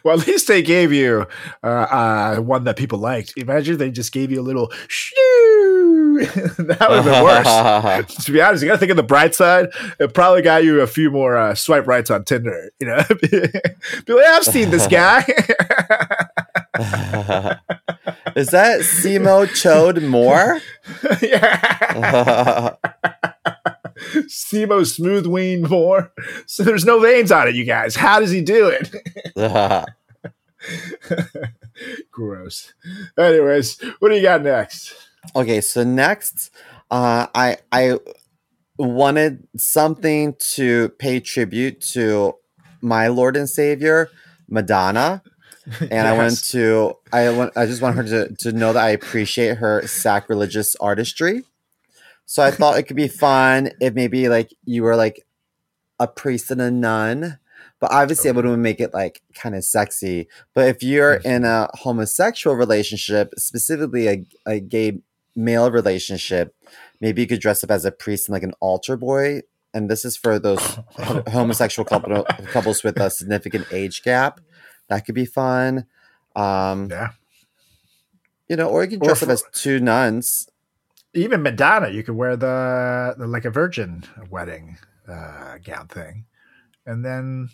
[0.05, 1.27] well, at least they gave you
[1.63, 3.35] uh, uh, one that people liked.
[3.37, 6.19] Imagine they just gave you a little shoo.
[6.59, 8.17] that would have been worse.
[8.25, 9.69] to be honest, you got to think of the bright side.
[10.01, 12.71] It probably got you a few more uh, swipe rights on Tinder.
[12.81, 13.03] You know,
[14.07, 15.21] be like, I've seen this guy.
[18.37, 20.61] Is that Simo Chode Moore?
[21.23, 22.75] yeah,
[24.27, 26.13] Simo Smooth Ween Moore.
[26.47, 27.97] So there's no veins on it, you guys.
[27.97, 28.95] How does he do it?
[32.11, 32.73] Gross.
[33.19, 34.95] Anyways, what do you got next?
[35.35, 36.51] okay, so next,
[36.91, 37.99] uh, I I
[38.79, 42.35] wanted something to pay tribute to
[42.81, 44.11] my Lord and Savior,
[44.49, 45.23] Madonna.
[45.91, 48.91] and I wanted to I want I just want her to, to know that I
[48.91, 51.45] appreciate her sacrilegious artistry.
[52.31, 55.27] So I thought it could be fun if maybe like you were like
[55.99, 57.39] a priest and a nun,
[57.81, 60.29] but obviously I wouldn't make it like kind of sexy.
[60.53, 64.99] But if you're in a homosexual relationship, specifically a, a gay
[65.35, 66.55] male relationship,
[67.01, 69.41] maybe you could dress up as a priest and like an altar boy.
[69.73, 70.61] And this is for those
[70.99, 74.41] homosexual couple, couples with a significant age gap.
[74.89, 75.87] That could be fun.
[76.37, 77.13] Um, Yeah.
[78.49, 80.48] you know, or you can dress up as two nuns.
[81.15, 84.77] Even Madonna, you could wear the, the like a virgin wedding
[85.09, 86.27] uh, gown thing,
[86.87, 87.49] and then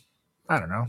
[0.48, 0.86] I don't know,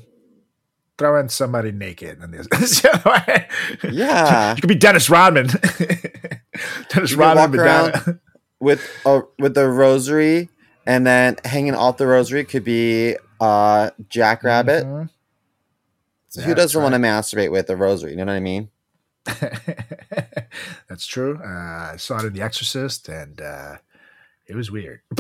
[0.97, 2.20] throw in somebody naked.
[2.20, 2.47] And this,
[3.84, 4.55] Yeah.
[4.55, 5.47] you could be Dennis Rodman.
[6.89, 8.20] Dennis You Rodman, Madonna.
[8.59, 10.49] with a with the rosary,
[10.88, 14.86] and then hanging off the rosary could be uh Jackrabbit.
[14.86, 15.09] Mhm.
[16.30, 18.11] So who doesn't want to masturbate with a rosary?
[18.11, 18.70] You know what I mean?
[20.88, 21.39] That's true.
[21.43, 23.78] Uh, I saw it in The Exorcist, and uh,
[24.47, 25.01] it was weird.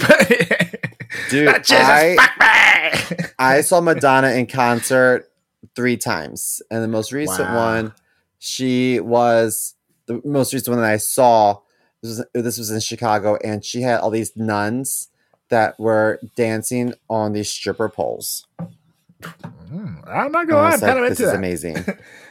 [1.29, 3.25] Dude, I- fuck me!
[3.39, 5.31] I saw Madonna in concert
[5.75, 7.75] three times, and the most recent Wow.
[7.79, 7.93] one,
[8.39, 9.75] she was
[10.05, 11.59] the most recent one that I saw.
[12.01, 15.09] This was, this was in Chicago, and she had all these nuns
[15.49, 18.47] that were dancing on these stripper poles.
[19.21, 21.83] Mm, I'm not lie, I'm kind of into this is amazing.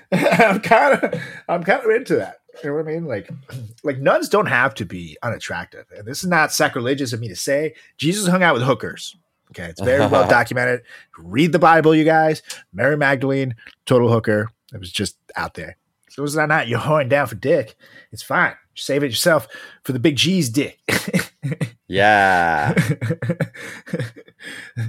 [0.12, 2.38] I'm kind of, I'm kind of into that.
[2.62, 3.06] You know what I mean?
[3.06, 3.30] Like,
[3.84, 7.36] like nuns don't have to be unattractive, and this is not sacrilegious of me to
[7.36, 7.74] say.
[7.98, 9.16] Jesus hung out with hookers.
[9.50, 10.82] Okay, it's very well documented.
[11.18, 12.42] Read the Bible, you guys.
[12.72, 13.54] Mary Magdalene,
[13.86, 14.50] total hooker.
[14.72, 15.76] It was just out there.
[16.10, 16.68] So was that not?
[16.68, 17.76] You're hoeing down for dick.
[18.12, 18.54] It's fine.
[18.74, 19.48] Save it yourself
[19.82, 20.78] for the big G's dick.
[21.88, 22.74] Yeah.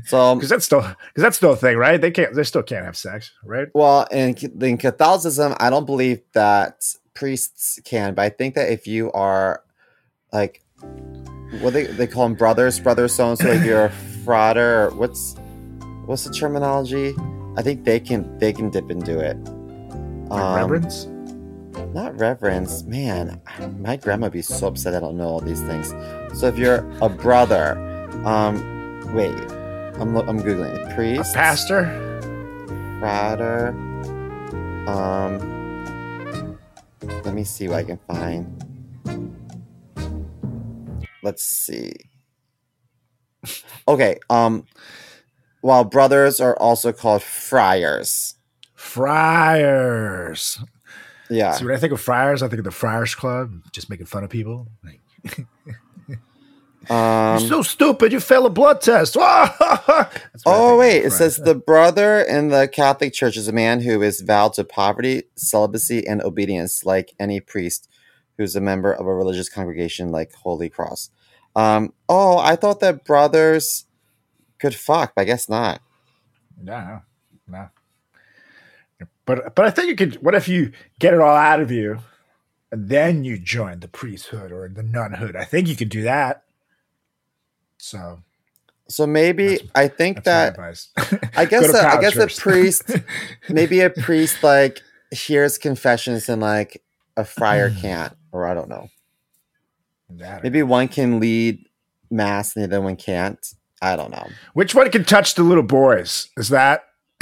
[0.05, 1.99] So because that's still because that's still a thing, right?
[1.99, 2.33] They can't.
[2.33, 3.67] They still can't have sex, right?
[3.73, 6.83] Well, in, in Catholicism, I don't believe that
[7.13, 9.63] priests can, but I think that if you are
[10.33, 10.61] like,
[11.61, 13.89] what they they call them brothers, brothers, so and so, like you're a
[14.25, 15.35] frater, or what's
[16.05, 17.15] what's the terminology?
[17.57, 19.37] I think they can they can dip into it.
[20.29, 21.07] Like Um, reverence.
[21.93, 23.41] Not reverence, man.
[23.79, 25.89] My grandma would be so upset I don't know all these things.
[26.39, 27.77] So if you're a brother,
[28.25, 28.65] um,
[29.13, 29.35] wait,
[29.99, 30.87] I'm I'm googling it.
[30.87, 31.93] A Priest, pastor.
[32.99, 33.75] frater.
[34.87, 36.59] Um,
[37.23, 38.65] let me see what I can find.
[41.23, 41.93] Let's see.
[43.87, 44.19] Okay.
[44.29, 44.65] Um,
[45.61, 48.35] while brothers are also called friars.
[48.75, 50.59] Friars.
[51.29, 51.53] Yeah.
[51.53, 54.23] See, when I think of friars, I think of the Friars Club, just making fun
[54.23, 54.67] of people.
[54.83, 55.01] Like,
[56.89, 59.13] Um, You're so stupid, you failed a blood test.
[59.15, 63.51] That's what I Oh wait, it says the brother in the Catholic Church is a
[63.51, 67.89] man who is vowed to poverty, celibacy, and obedience, like any priest
[68.37, 71.09] who's a member of a religious congregation like Holy Cross.
[71.55, 73.85] Um, oh, I thought that brothers
[74.59, 75.81] could fuck, but I guess not.
[76.61, 77.01] No,
[77.47, 77.69] no.
[79.25, 80.15] But but I think you could.
[80.23, 81.99] What if you get it all out of you,
[82.71, 85.35] and then you join the priesthood or the nunhood?
[85.35, 86.43] I think you could do that.
[87.77, 88.21] So
[88.87, 90.57] So maybe I think that.
[91.35, 92.91] I guess a, I guess a priest,
[93.49, 96.83] maybe a priest like hears confessions and like
[97.17, 97.79] a friar hmm.
[97.79, 98.89] can't, or I don't know.
[100.09, 101.65] That- Maybe one can lead
[102.11, 103.39] mass and the other one can't.
[103.81, 104.27] I don't know.
[104.53, 106.29] Which one can touch the little boys?
[106.37, 106.85] Is that?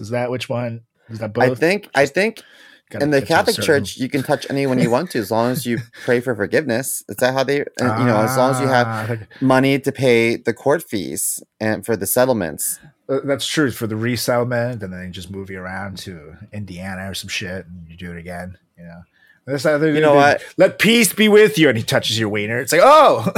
[0.00, 0.82] is that which one?
[1.08, 1.44] Is that both?
[1.44, 2.42] I think I think
[2.90, 5.18] in the get to a Catholic certain- Church you can touch anyone you want to
[5.18, 7.02] as long as you pray for forgiveness.
[7.08, 7.58] Is that how they?
[7.60, 11.42] and, you know, as long as you have Ah, money to pay the court fees
[11.60, 12.78] and for the settlements.
[13.08, 17.10] Uh, That's true for the resettlement, and then you just move you around to Indiana
[17.10, 18.56] or some shit, and you do it again.
[18.78, 19.02] You know,
[19.44, 20.42] That's how they You know what?
[20.56, 21.68] Let peace be with you.
[21.68, 22.58] And he touches your wiener.
[22.60, 23.30] It's like, oh,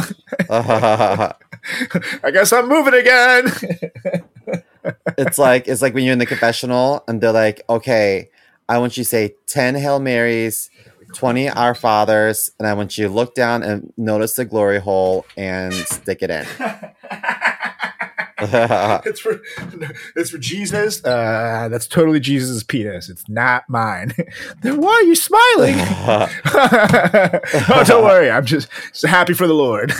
[2.22, 3.50] I guess I'm moving again.
[5.18, 8.30] It's like it's like when you're in the confessional and they're like, okay,
[8.68, 10.70] I want you to say ten Hail Marys,
[11.14, 15.26] twenty Our Fathers, and I want you to look down and notice the glory hole
[15.36, 16.46] and stick it in.
[19.06, 19.40] it's for
[20.14, 21.04] it's for Jesus.
[21.04, 23.08] Uh, that's totally Jesus' penis.
[23.08, 24.12] It's not mine.
[24.62, 25.76] then why are you smiling?
[25.78, 26.28] oh,
[27.86, 28.30] don't worry.
[28.30, 29.92] I'm just, just happy for the Lord.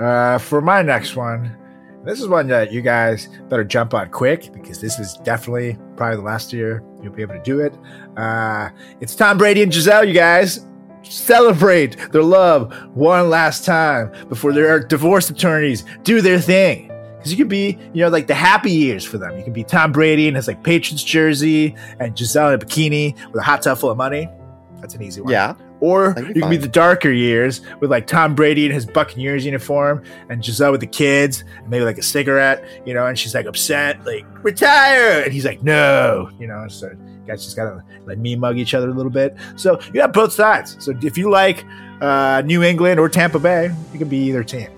[0.00, 1.56] Uh, for my next one,
[2.04, 6.16] this is one that you guys better jump on quick because this is definitely probably
[6.16, 7.76] the last year you'll be able to do it.
[8.16, 8.70] Uh,
[9.00, 10.64] it's Tom Brady and Gisele, you guys.
[11.02, 16.88] Celebrate their love one last time before their divorce attorneys do their thing.
[17.16, 19.36] Because you could be, you know, like the happy years for them.
[19.36, 23.14] You could be Tom Brady in his like Patriots jersey and Gisele in a bikini
[23.26, 24.28] with a hot tub full of money.
[24.80, 25.32] That's an easy one.
[25.32, 25.54] yeah.
[25.80, 30.02] Or you can be the darker years with like Tom Brady in his Buccaneers uniform
[30.28, 33.46] and Gisele with the kids, and maybe like a cigarette, you know, and she's like
[33.46, 36.68] upset, like retire, and he's like no, you know.
[36.68, 39.36] So you guys just gotta like me mug each other a little bit.
[39.56, 40.76] So you have both sides.
[40.78, 41.64] So if you like
[42.00, 44.68] uh, New England or Tampa Bay, you can be either team.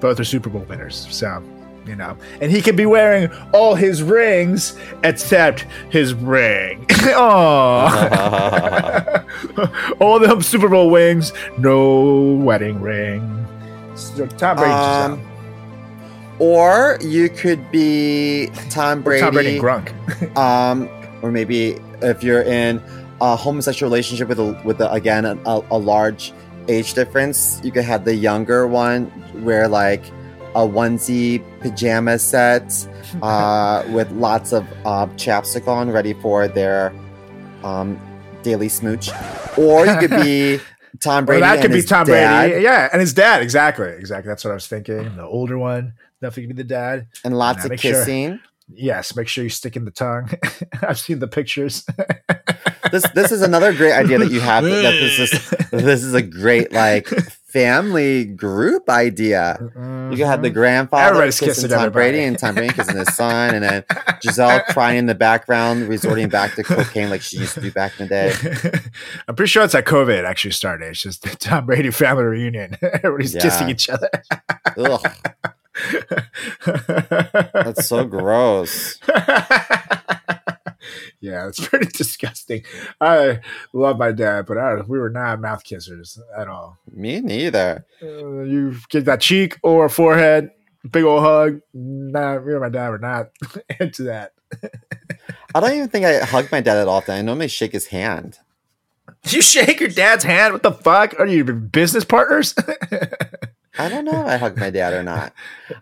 [0.00, 1.06] Both are Super Bowl winners.
[1.10, 1.42] So
[1.86, 6.86] you know, and he could be wearing all his rings except his ring.
[6.88, 8.40] Aww.
[10.00, 13.46] all them Super Bowl wings, no wedding ring.
[13.94, 15.20] So Tom Brady, Um,
[16.38, 20.36] or you could be Tom Or Brady, Tom Brady Gronk.
[20.36, 20.88] um,
[21.22, 22.82] or maybe if you're in
[23.20, 26.32] a homosexual relationship with a, with a, again a, a large
[26.68, 29.12] age difference, you could have the younger one
[29.44, 30.02] wear like
[30.54, 32.86] a onesie pajama set
[33.22, 36.92] uh, with lots of uh, chapstick on, ready for their
[37.64, 37.98] um,
[38.42, 39.10] daily smooch.
[39.56, 40.58] Or you could be
[41.00, 41.40] Tom Brady.
[41.40, 42.64] that and could be Tom dad, Brady.
[42.64, 43.42] Yeah, and his dad.
[43.42, 43.88] Exactly.
[43.88, 44.28] Exactly.
[44.28, 45.16] That's what I was thinking.
[45.16, 47.06] The older one definitely could be the dad.
[47.24, 48.40] and lots Yeah, of make sure- kissing.
[48.74, 50.30] Yes, make sure you stick in the tongue.
[50.82, 51.84] I've seen the pictures.
[52.90, 54.64] this this is another great idea that you have.
[54.64, 57.06] That this is this is a great like
[57.52, 59.58] family group idea.
[59.60, 60.54] You can have the mm-hmm.
[60.54, 62.10] grandfather Everybody's kissing kissing Tom everybody.
[62.10, 63.84] Brady and Tom Brady kissing his son, and then
[64.22, 68.00] Gisele crying in the background, resorting back to cocaine like she used to do back
[68.00, 68.80] in the day.
[69.28, 70.88] I'm pretty sure it's that COVID actually started.
[70.88, 72.76] It's just the Tom Brady family reunion.
[72.82, 74.08] Everybody's kissing each other.
[77.52, 78.98] That's so gross.
[81.20, 82.64] Yeah, it's pretty disgusting.
[83.00, 83.40] I
[83.72, 86.78] love my dad, but I, we were not mouth kissers at all.
[86.90, 87.84] Me neither.
[88.02, 90.50] Uh, you give that cheek or forehead,
[90.90, 91.60] big old hug.
[91.74, 93.30] Nah, me and my dad were not
[93.80, 94.32] into that.
[95.54, 97.14] I don't even think I hug my dad that often.
[97.14, 98.38] I normally shake his hand.
[99.28, 100.52] You shake your dad's hand?
[100.52, 101.18] What the fuck?
[101.18, 102.54] Are you business partners?
[103.78, 105.32] I don't know if I hug my dad or not.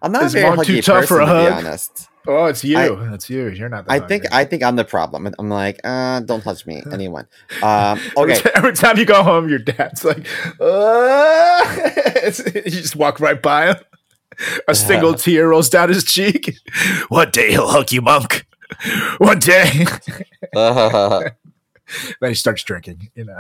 [0.03, 2.09] I'm not Is a very mom too huggy tough for person, a to be honest.
[2.27, 2.79] Oh, it's you.
[2.79, 3.49] I- That's you.
[3.49, 5.33] You're not the I think I think I'm the problem.
[5.39, 7.27] I'm like, uh, don't touch me, anyone.
[7.62, 10.27] Um, okay, Every, ti- every time you go home, your dad's like,
[10.61, 11.91] uh,
[12.64, 13.77] you just walk right by him.
[14.68, 16.55] A single tear rolls down his cheek.
[17.09, 18.47] One day he'll hug you, monk.
[19.18, 19.85] One day.
[20.55, 21.33] then
[22.23, 23.11] he starts drinking.
[23.14, 23.39] You know.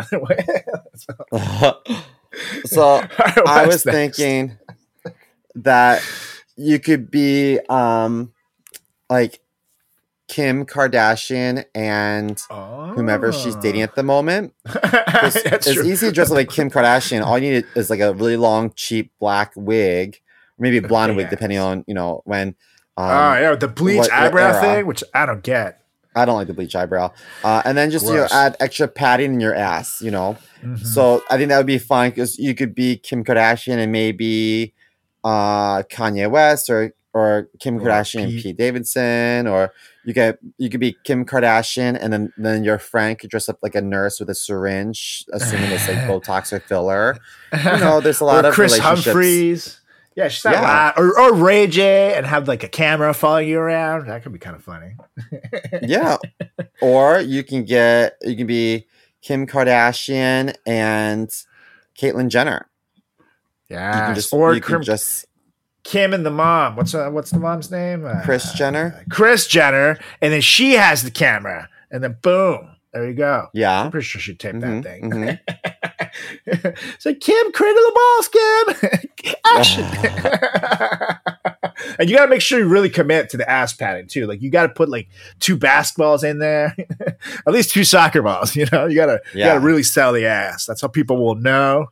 [2.64, 3.02] so
[3.46, 4.18] I was next?
[4.18, 4.58] thinking
[5.54, 6.02] that
[6.56, 8.32] you could be um
[9.10, 9.40] like
[10.28, 12.40] Kim Kardashian and
[12.94, 14.54] whomever she's dating at the moment.
[14.64, 17.24] It's, it's easy to dress up like Kim Kardashian.
[17.24, 20.20] All you need is like a really long, cheap black wig,
[20.58, 22.54] or maybe a blonde wig, depending on you know when.
[22.96, 24.60] Um, oh yeah, the bleach what- what eyebrow era?
[24.60, 25.78] thing, which I don't get.
[26.14, 27.12] I don't like the bleach eyebrow.
[27.44, 30.00] Uh, and then just you know add extra padding in your ass.
[30.00, 30.84] You know, Mhm.
[30.86, 34.74] So I think that would be fun because you could be Kim Kardashian and maybe
[35.24, 38.42] uh, Kanye West or or Kim Or Kardashian and Pete.
[38.42, 39.72] Pete Davidson or
[40.04, 43.58] you could you could be Kim Kardashian and then then your friend could dress up
[43.62, 47.16] like a nurse with a syringe, assuming it's like Botox or filler.
[47.52, 49.04] You know, there's a lot of Chris relationships.
[49.06, 49.76] Humphries.
[50.16, 50.92] Yeah, she's not Yeah.
[50.96, 54.06] Or, or Ray J and have like a camera following you around.
[54.08, 54.96] That could be kind of funny.
[55.82, 56.16] Yeah,
[56.80, 58.86] or you can get you can be
[59.22, 61.28] Kim Kardashian and
[61.98, 62.68] Caitlyn Jenner.
[63.68, 64.06] You Yeah.
[64.06, 65.26] can just or you Kim, can just
[65.84, 66.76] Kim and the mom.
[66.76, 68.04] What's uh, what's the mom's name?
[68.04, 69.02] Uh, Kris Jenner?
[69.10, 73.48] Kris Jenner, and then she has the camera, and then boom, there you go.
[73.54, 73.82] yeah.
[73.82, 75.10] I'm pretty sure she taped Mhm, that thing.
[75.10, 75.38] mhm.
[76.46, 78.74] it's like Kim, cradle the balls, Kim.
[79.56, 79.84] Action.
[81.98, 84.26] and you got to make sure you really commit to the ass padding too.
[84.26, 85.08] Like you got to put like
[85.38, 86.74] two basketballs in there,
[87.46, 88.56] at least two soccer balls.
[88.56, 89.46] You know, you gotta you Yeah.
[89.48, 90.66] gotta really sell the ass.
[90.66, 91.86] That's how people will know.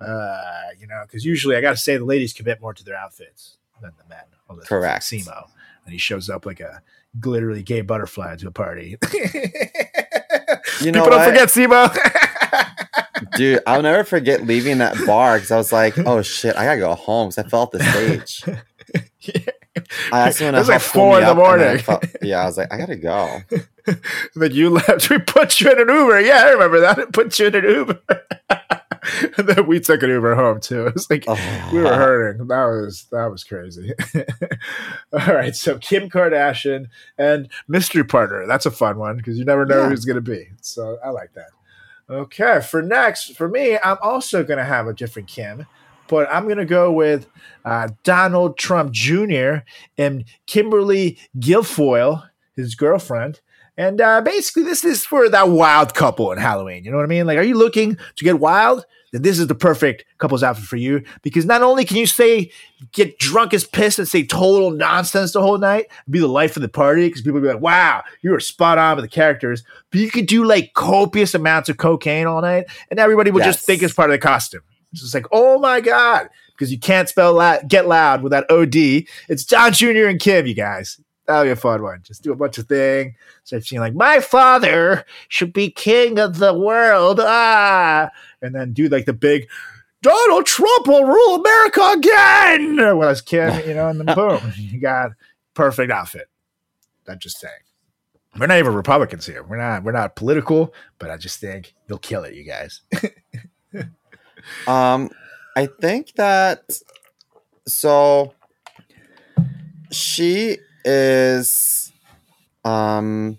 [0.00, 0.42] Uh,
[0.78, 3.56] you know, because usually I got to say the ladies commit more to their outfits
[3.82, 4.24] than the men.
[4.58, 5.04] It's Correct.
[5.04, 5.48] Simo,
[5.84, 6.82] and he shows up like a
[7.20, 8.96] glittery gay butterfly to a party.
[10.82, 11.94] You know People don't forget Simo.
[13.36, 16.80] Dude, I'll never forget leaving that bar because I was like, "Oh shit, I gotta
[16.80, 18.42] go home." Because I fell off the stage.
[20.12, 21.78] I asked someone It was like four in the then I morning.
[21.78, 23.40] felt- yeah, I was like, "I gotta go."
[24.34, 25.10] Then you left.
[25.10, 26.20] We put you in an Uber.
[26.22, 26.98] Yeah, I remember that.
[26.98, 28.00] It Put you in an Uber.
[29.36, 30.86] and then we took an Uber home too.
[30.88, 31.70] It was like Oh.
[31.72, 32.46] we were hurting.
[32.48, 33.92] That was that was crazy.
[35.12, 36.86] All right, so Kim Kardashian
[37.18, 38.46] and mystery partner.
[38.46, 39.88] That's a fun one because you never know Yeah.
[39.88, 40.48] who's going to be.
[40.60, 41.50] So I like that.
[42.08, 45.66] Okay, for next, for me, I'm also going to have a different Kim,
[46.08, 47.28] but I'm going to go with
[47.64, 49.58] uh, Donald Trump Jr.
[49.96, 53.40] and Kimberly Guilfoyle, his girlfriend.
[53.80, 56.84] And uh, basically, this is for that wild couple in Halloween.
[56.84, 57.26] You know what I mean?
[57.26, 58.84] Like, are you looking to get wild?
[59.10, 62.52] Then this is the perfect couple's outfit for you because not only can you say
[62.92, 66.62] get drunk as piss and say total nonsense the whole night, be the life of
[66.62, 69.64] the party because people will be like, "Wow, you were spot on with the characters,"
[69.90, 73.64] but you could do like copious amounts of cocaine all night, and everybody will just
[73.64, 74.62] think it's part of the costume.
[74.92, 78.44] It's just like, "Oh my god!" Because you can't spell la- "get loud" with that
[78.50, 79.06] OD.
[79.30, 80.06] It's Don Jr.
[80.06, 81.00] and Kim, you guys.
[81.30, 82.02] That'll be a fun one.
[82.02, 83.14] Just do a bunch of thing.
[83.44, 88.10] Start saying like, "My father should be king of the world," ah,
[88.42, 89.48] and then do like the big.
[90.02, 92.76] Donald Trump will rule America again.
[92.76, 95.12] When I was Kim, you know, and then boom, you got
[95.54, 96.28] perfect outfit.
[97.08, 97.54] I'm just saying.
[98.36, 99.44] We're not even Republicans here.
[99.44, 99.84] We're not.
[99.84, 102.80] We're not political, but I just think you'll kill it, you guys.
[104.66, 105.10] Um,
[105.54, 106.80] I think that
[107.66, 108.32] so
[109.90, 111.92] she is.
[112.64, 113.38] Um,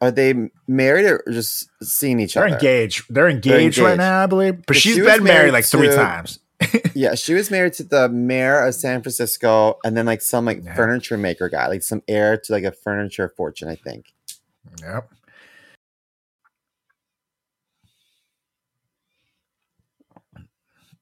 [0.00, 2.48] are they married or just seeing each other?
[2.48, 2.66] They're other?
[2.68, 3.04] engaged.
[3.08, 3.98] They're engaged, right engaged.
[3.98, 4.56] now, I believe.
[4.58, 6.38] But But she's she been married married like three to- times.
[6.94, 10.62] Yeah, she was married to the mayor of San Francisco, and then like some like
[10.64, 10.74] Yeah.
[10.76, 14.12] furniture maker guy, like some heir to like a furniture fortune, I think.
[14.80, 15.10] Yep.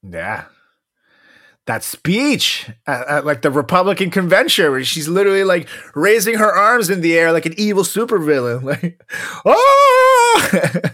[0.03, 0.45] Yeah.
[1.67, 6.89] That speech at, at like the Republican convention where she's literally like raising her arms
[6.89, 8.63] in the air like an evil supervillain.
[8.71, 8.99] Like,
[9.45, 10.41] oh,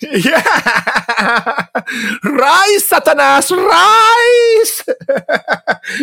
[0.00, 0.42] yeah,
[2.24, 4.82] rise, Satanas, rise.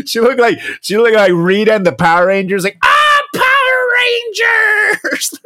[0.05, 2.63] she looked like she looked like Rita and the Power Rangers.
[2.63, 5.39] Like, ah, Power Rangers,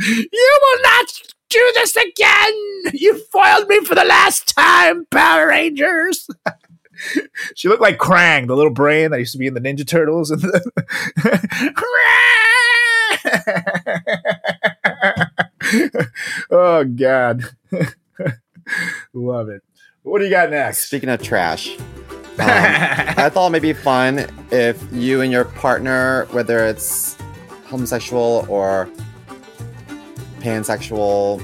[0.00, 1.06] you will not
[1.52, 2.52] do this again.
[2.94, 6.26] You foiled me for the last time, Power Rangers.
[7.54, 10.30] she looked like Krang, the little brain that used to be in the Ninja Turtles.
[10.30, 10.72] And the
[16.50, 17.44] oh God,
[19.12, 19.62] love it.
[20.02, 20.86] What do you got next?
[20.86, 21.84] Speaking of trash, um,
[22.38, 27.16] I thought it'd be fun if you and your partner, whether it's
[27.66, 28.88] homosexual or
[30.42, 31.40] pansexual,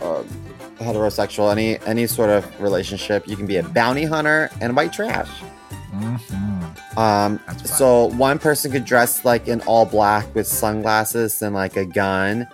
[0.00, 0.22] uh,
[0.78, 5.28] heterosexual, any any sort of relationship, you can be a bounty hunter and white trash.
[6.96, 7.66] Um, That's fun.
[7.66, 12.46] so one person could dress like in all black with sunglasses and like a gun,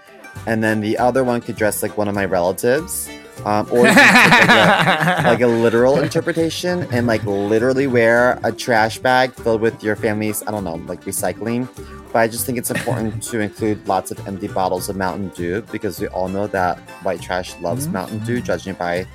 [0.47, 3.09] and then the other one could dress like one of my relatives.
[3.45, 8.39] Um, or you could take, like, a, like a literal interpretation and like literally wear
[8.45, 11.67] a trash bag filled with your family's I don't know like recycling.
[12.13, 15.63] But I just think it's important to include lots of empty bottles of Mountain Dew
[15.71, 17.93] because we all know that white trash loves Mhm.
[17.93, 19.07] Mountain Dew, judging by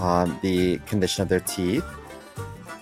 [0.00, 1.84] um, the condition of their teeth.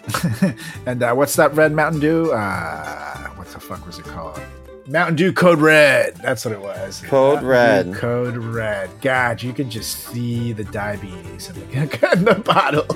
[0.87, 2.33] and uh, what's that red Mountain Dew?
[2.33, 4.41] Uh, what the fuck was it called?
[4.89, 6.16] Mountain Dew Code Red.
[6.16, 7.03] That's what it was.
[7.03, 7.49] Code Mountain Dew
[7.93, 7.95] Red.
[7.95, 8.91] Code Red.
[9.03, 12.86] God, you can just see the diabetes in the, in the bottle.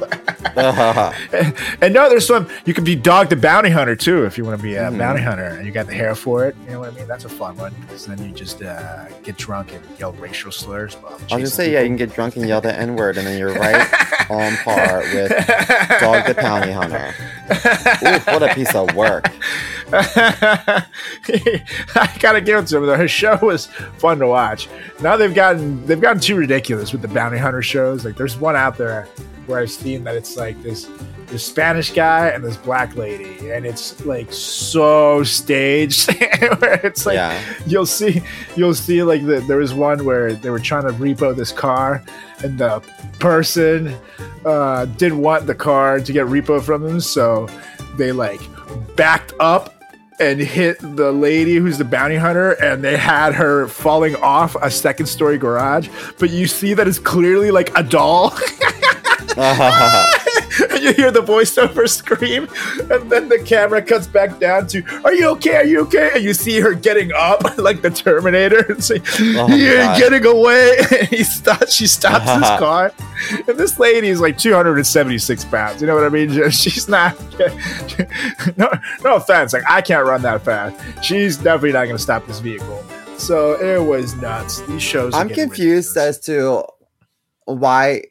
[1.37, 2.49] and, and no, there's some.
[2.65, 4.99] You can be Dog the Bounty Hunter too if you want to be a Mhm.
[4.99, 6.57] bounty hunter, and you got the hair for it.
[6.65, 7.07] You know what I mean?
[7.07, 7.75] That's a fun one.
[7.83, 10.97] Because then you just uh, get drunk and yell racial slurs.
[10.97, 13.19] I was chasing gonna say, yeah, you can get drunk and yell the N word,
[13.19, 15.29] and then you're right on par with
[16.01, 17.15] Dog the Bounty Hunter.
[18.07, 19.29] Ooh, what a piece of work.
[21.95, 22.87] I gotta give it to him.
[22.87, 22.97] though.
[22.97, 23.67] His show was
[23.99, 24.69] fun to watch.
[25.01, 28.05] Now they've gotten they've gotten too ridiculous with the bounty hunter shows.
[28.05, 29.09] Like there's one out there
[29.47, 30.89] where I've seen that it's like this
[31.27, 36.11] this Spanish guy and this black lady, and it's like so staged.
[36.59, 37.43] where it's like yeah.
[37.67, 38.23] you'll see
[38.57, 42.03] you'll see like the, there was one where they were trying to repo this car
[42.43, 42.81] and the
[43.19, 43.97] person
[44.45, 47.49] uh, didn't want the car to get repo from them so
[47.97, 48.41] they like
[48.97, 49.82] backed up
[50.23, 54.71] and hit the lady who's the bounty hunter and they had her falling off a
[54.71, 55.89] second story garage.
[56.19, 58.31] But you see that it's clearly like a doll
[60.83, 62.49] you hear the voiceover scream,
[62.91, 65.57] and then the camera cuts back down to, "Are you okay?
[65.57, 69.01] Are you okay?" And you see her getting up like the Terminator and say,
[69.37, 69.99] Oh, "You're God.
[69.99, 71.73] getting away." And he stops.
[71.75, 72.93] She stops his car,
[73.49, 75.81] and this lady is like 276 pounds.
[75.81, 76.51] You know what I mean?
[76.51, 77.17] She's not.
[78.57, 78.71] no,
[79.03, 79.53] no offense.
[79.53, 81.05] Like I can't run that fast.
[81.05, 82.85] She's definitely not going to stop this vehicle.
[83.19, 84.61] So it was nuts.
[84.63, 85.15] These shows.
[85.15, 86.19] I'm confused ridiculous.
[86.19, 86.65] as to
[87.45, 88.03] why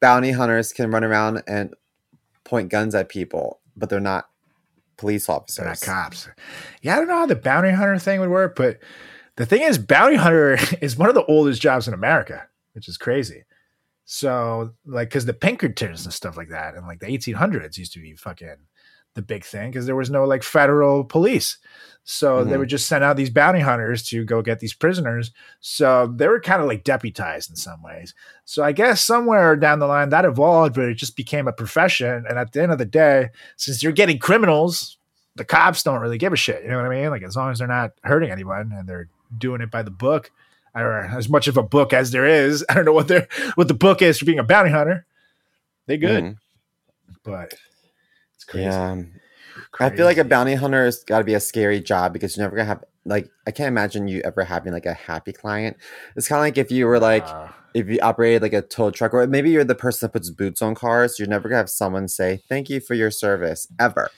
[0.00, 1.74] bounty hunters can run around and
[2.50, 4.28] point guns at people, but they're not
[4.98, 5.56] police officers.
[5.56, 6.28] They're not cops.
[6.82, 8.78] Yeah, I don't know how the bounty hunter thing would work, but
[9.36, 12.98] the thing is, bounty hunter is one of the oldest jobs in America, which is
[12.98, 13.44] crazy.
[14.04, 18.00] So, like, because the Pinkertons and stuff like that, and like the 1800s used to
[18.00, 18.56] be fucking
[19.14, 21.58] the big thing because there was no like federal police.
[22.04, 22.60] So they Mhm.
[22.60, 25.30] would just send out these bounty hunters to go get these prisoners.
[25.60, 28.14] So they were kind of like deputized in some ways.
[28.44, 32.24] So I guess somewhere down the line that evolved, but it just became a profession.
[32.28, 34.96] And at the end of the day, since you're getting criminals,
[35.36, 36.64] the cops don't really give a shit.
[36.64, 37.10] You know what I mean?
[37.10, 40.32] Like as long as they're not hurting anyone and they're doing it by the book,
[40.74, 42.64] or as much of a book as there is.
[42.68, 45.06] I don't know what they're what the book is for being a bounty hunter.
[45.86, 46.36] They good, Mhm.
[47.24, 47.54] but
[48.34, 48.64] it's crazy.
[48.66, 49.02] Yeah.
[49.80, 52.44] I feel like a bounty hunter has got to be a scary job because you're
[52.44, 55.76] never gonna have like I can't imagine you ever having like a happy client.
[56.16, 58.90] It's kind of like if you were like Uh, if you operated like a tow
[58.90, 61.18] truck or maybe you're the person that puts boots on cars.
[61.18, 64.10] You're never gonna have someone say thank you for your service ever.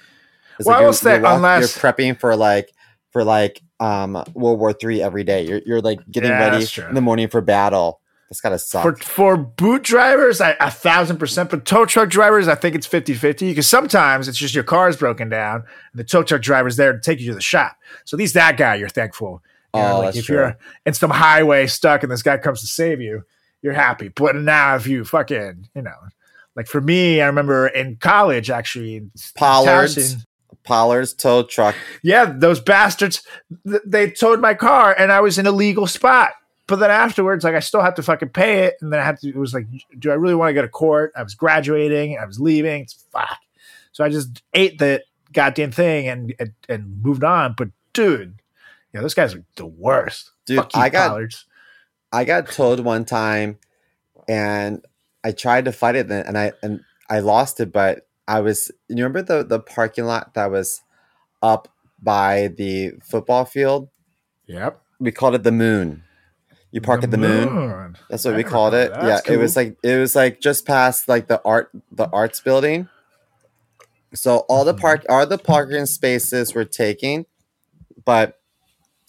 [0.59, 2.73] It's Well, I you're, will say, walk- unless- you're prepping for like
[3.13, 5.47] for like um World War Three every day.
[5.47, 8.01] You're you're like getting Yeah, ready in the morning for battle.
[8.33, 8.83] That's gotta suck.
[8.83, 11.51] for for boot drivers, I, a thousand percent.
[11.51, 15.29] But tow truck drivers, I think it's 50-50 because sometimes it's just your car's broken
[15.29, 15.57] down
[15.93, 17.77] and the tow truck driver's there to take you to the shop.
[18.07, 19.43] So at least that guy, you're thankful.
[19.75, 20.37] You know, Oh, like that's if true.
[20.37, 23.23] you're in some highway stuck and this guy comes to save you,
[23.61, 24.09] you're happy.
[24.09, 25.95] But now if you fucking, you know,
[26.57, 30.27] like for me, I remember in college actually Pollards, Towson-
[30.65, 31.75] Pollards tow truck.
[32.03, 33.23] yeah, those bastards,
[33.69, 36.33] th- they towed my car and I was in a legal spot.
[36.73, 38.77] But then afterwards, like I still had to fucking pay it.
[38.81, 39.67] And then I had to, it was like,
[39.99, 41.13] do I really want to go to court?
[41.15, 42.81] I was graduating, I was leaving.
[42.81, 43.37] It's fuck.
[43.93, 45.05] So I just ate the
[45.35, 47.57] goddamn thing and, and, and moved on.
[47.59, 48.41] But dude,
[48.95, 50.31] yeah, those guys are the worst.
[50.47, 51.45] Dude, you, I got Pollards.
[52.11, 53.59] I got told one time
[54.27, 54.83] and
[55.23, 58.71] I tried to fight it then and I and I lost it, but I was
[58.89, 60.81] you remember the the parking lot that was
[61.43, 61.69] up
[62.03, 63.91] by the football field?
[64.47, 64.81] Yep.
[65.01, 66.05] We called it the moon.
[66.73, 67.95] You park at the moon.
[68.09, 68.91] That's what I we called it.
[68.91, 69.03] that.
[69.03, 72.41] Yeah, That's it was like it was like just past like the art the arts
[72.41, 72.89] building.
[74.15, 74.81] So all the Mhm.
[74.81, 77.27] park all the parking spaces were taken,
[78.05, 78.39] but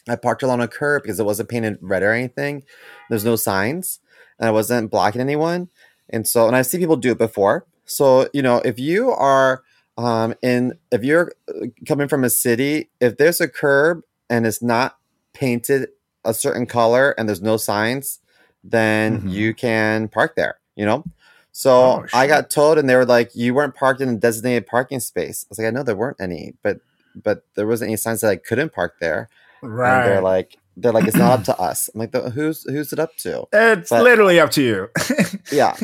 [0.08, 2.64] I parked along a curb because it wasn't painted red or anything.
[3.10, 4.00] There's no signs,
[4.40, 5.70] and I wasn't blocking anyone.
[6.10, 7.66] And so, and I've seen people do it before.
[7.86, 9.64] So you know, if you are
[9.98, 14.62] um, in, if you're uh, coming from a city, if there's a curb and it's
[14.62, 14.98] not
[15.34, 15.90] painted
[16.26, 18.20] a certain color and there's no signs,
[18.64, 19.32] then Mhm.
[19.32, 20.56] you can park there.
[20.76, 21.04] You know.
[21.52, 24.66] So Oh, I got told, and they were like, "You weren't parked in a designated
[24.66, 26.80] parking space." I was like, "I know there weren't any, but
[27.16, 29.30] but there wasn't any signs that I couldn't park there."
[29.62, 30.00] right.
[30.02, 31.90] And they're like, they're like, it's not up to us.
[31.94, 33.46] I'm like, who's who's it up to?
[33.54, 34.90] it's but- literally up to you.
[35.52, 35.76] Yeah,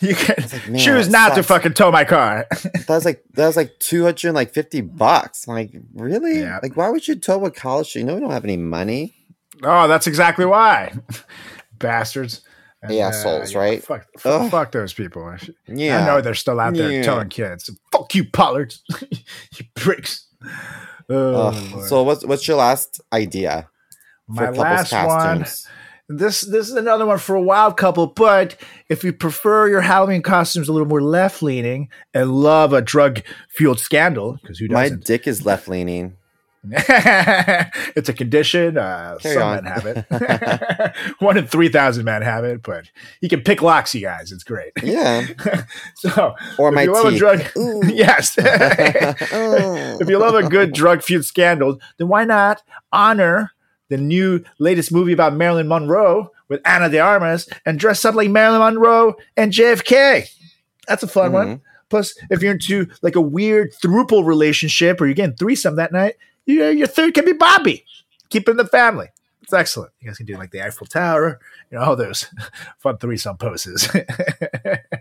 [0.00, 2.46] you can like, man, choose not to fucking tow my car.
[2.50, 5.46] that was like that was like two hundred like fifty bucks.
[5.48, 6.40] I'm like, really?
[6.40, 6.58] Yeah.
[6.62, 7.94] Like, why would you tow a college?
[7.94, 9.14] You know, we don't have any money.
[9.62, 10.92] Oh, that's exactly why.
[11.78, 12.42] Bastards.
[12.80, 13.82] And, Assholes, yeah, right?
[13.82, 15.34] Fuck, fuck those people.
[15.66, 17.02] Yeah, I know they're still out there Yeah.
[17.02, 18.84] telling kids, fuck you, Pollards.
[19.10, 20.26] you pricks.
[21.10, 21.52] Oh,
[21.88, 23.68] so what's what's your last idea
[24.28, 25.06] my last one.
[25.08, 25.66] costumes?
[26.08, 28.54] This this is another one for a wild couple, but
[28.88, 33.22] if you prefer your Halloween costumes a little more left leaning and love a drug
[33.48, 35.04] fueled scandal, because who My doesn't?
[35.04, 36.16] dick is left leaning.
[37.96, 38.76] it's a condition.
[38.78, 39.64] Uh, Carry some on.
[39.64, 40.94] men have it.
[41.20, 42.90] One in three thousand men have it, but
[43.20, 44.32] you can pick locks, you guys.
[44.32, 44.72] It's great.
[44.82, 45.26] Yeah,
[45.96, 47.18] so, or my you love a teeth.
[47.18, 47.82] drug, Ooh.
[47.86, 48.36] yes.
[48.38, 52.62] If you love a good drug fueled scandal, then why not
[52.92, 53.52] honor
[53.88, 58.30] the new latest movie about Marilyn Monroe with Ana de Armas and dress up like
[58.30, 60.26] Marilyn Monroe and JFK?
[60.86, 61.46] That's a fun one.
[61.46, 61.60] Mhm.
[61.90, 66.16] Plus, if you're into like a weird throuple relationship or you're getting threesome that night,
[66.48, 67.84] you, your third can be Bobby.
[68.30, 69.08] Keep it in the family.
[69.42, 69.92] It's excellent.
[70.00, 72.26] You guys can do like the Eiffel Tower, you know, all those
[72.78, 73.88] fun threesome poses.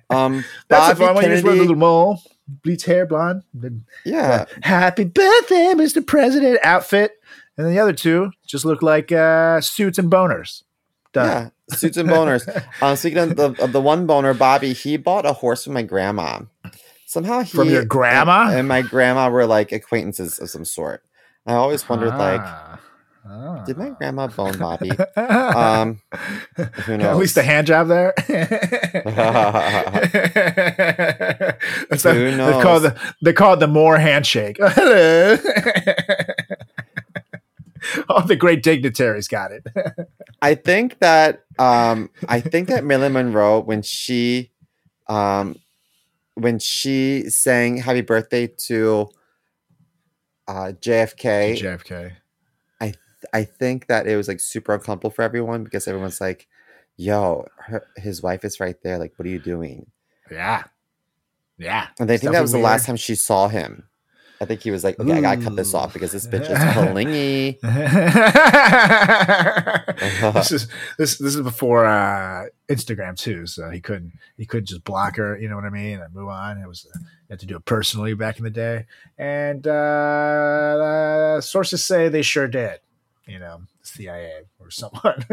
[0.09, 1.23] Um, That's a Bobby fun one.
[1.25, 2.21] You just a little mole,
[2.63, 3.43] bleach hair, blonde.
[4.05, 6.05] Yeah, Happy birthday, Mr.
[6.05, 7.11] President outfit.
[7.57, 10.63] And then the other two just look like uh, suits and boners.
[11.11, 11.51] Done.
[11.69, 12.47] yeah, suits and boners.
[12.81, 15.81] um, speaking of the, of the one boner, Bobby, he bought a horse from my
[15.83, 16.39] grandma.
[17.05, 18.47] Somehow he From your grandma?
[18.47, 21.03] and, and my grandma were like acquaintances of some sort.
[21.47, 22.79] I always wondered, like, Ah.
[23.29, 23.63] Ah.
[23.65, 24.91] did my grandma bone Bobby?
[25.17, 26.01] Um,
[26.85, 27.07] who knows?
[27.07, 28.13] At least a hand job there.
[31.89, 34.57] That's Who They call the they call it the Moore handshake.
[34.59, 35.37] Hello.
[38.09, 39.65] All the great dignitaries got it.
[40.41, 44.51] I think that um I think that Marilyn Monroe when she
[45.07, 45.55] um
[46.35, 49.09] when she sang happy birthday to
[50.47, 52.13] uh JFK JFK.
[52.81, 52.93] I
[53.33, 56.47] I think that it was like super uncomfortable for everyone because everyone's like
[56.95, 59.91] yo her, his wife is right there like what are you doing
[60.31, 60.63] Yeah.
[61.57, 61.87] Yeah.
[61.99, 63.87] and I think that was the last time she saw him
[64.39, 66.73] I think he was like okay I gotta cut this off because this bitch is
[66.73, 67.57] clingy
[70.33, 74.83] this is this this is before uh Instagram too, so he couldn't he couldn't just
[74.83, 76.57] block her, you know what I mean, and move on.
[76.57, 78.85] It was uh, you had to do it personally back in the day,
[79.17, 82.79] and uh, uh sources say they sure did,
[83.25, 85.25] you know, CIA or someone.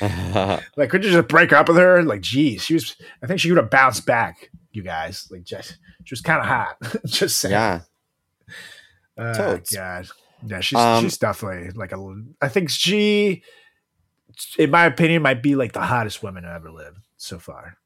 [0.76, 2.02] like, could you just break up with her?
[2.02, 2.96] Like, geez, she was.
[3.22, 4.50] I think she would have bounced back.
[4.76, 6.76] You guys, like, just she was kind of hot.
[7.06, 7.52] just saying.
[7.52, 7.80] yeah
[9.16, 9.74] Oh Totes.
[9.74, 10.06] God.
[10.46, 12.14] Yeah, she's Um, she's definitely like a.
[12.42, 13.42] I think she,
[14.58, 17.78] in my opinion, might be like the hottest woman to ever live so far.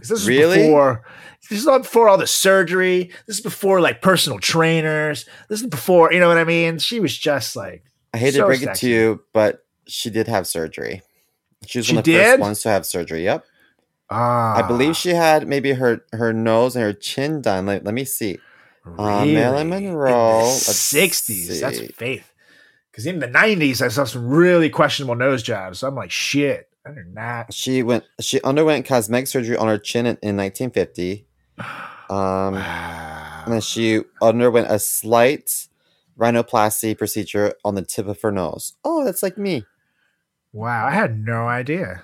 [0.00, 0.58] 'Cause this is Really?
[0.66, 1.04] before.
[1.48, 3.12] This is not before all the surgery.
[3.28, 5.24] This is before like personal trainers.
[5.48, 6.78] This is before you know what I mean.
[6.78, 10.26] She was just like I hate So to break it to you, but she did
[10.26, 11.02] have surgery.
[11.66, 12.26] She was She one of the did?
[12.30, 13.22] first ones to have surgery.
[13.24, 13.44] Yep.
[14.10, 14.56] Ah.
[14.56, 17.66] I believe she had maybe her her nose and her chin done.
[17.66, 18.38] Let, let me see.
[18.86, 20.14] uh, Marilyn Monroe, In
[20.44, 21.60] the let's sixties.
[21.60, 22.32] That's faith.
[22.90, 25.78] Because in the nineties, I saw some really questionable nose jobs.
[25.80, 26.64] So I'm like, shit.
[27.12, 27.52] Not.
[27.52, 28.04] She went.
[28.18, 31.26] She underwent cosmetic surgery on her chin in, in 1950.
[32.10, 33.42] Um, Wow.
[33.44, 35.68] and then she underwent a slight
[36.18, 38.72] rhinoplasty procedure on the tip of her nose.
[38.82, 39.66] Oh, that's like me.
[40.54, 42.02] Wow, I had no idea.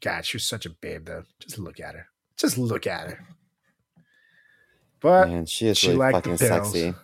[0.00, 1.24] God, she was such a babe, though.
[1.40, 2.06] Just look at her.
[2.36, 3.26] Just look at her.
[5.00, 6.72] But Man, she is she really fucking pills.
[6.72, 6.94] sexy,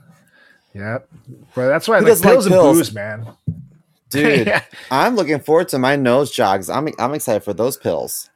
[0.75, 1.09] yep,
[1.55, 3.27] but that's why I like doesn't like pills and booze, man.
[4.11, 4.47] dude.
[4.47, 4.63] yeah.
[4.91, 6.69] I'm looking forward to my nose jogs.
[6.71, 8.31] I'm I'm excited for those pills.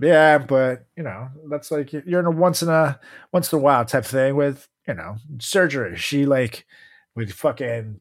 [0.00, 2.98] yeah, but you know, that's like you're in a once in a
[3.32, 5.96] once in a while type thing with you know surgery.
[5.96, 6.66] She like
[7.14, 8.00] would fucking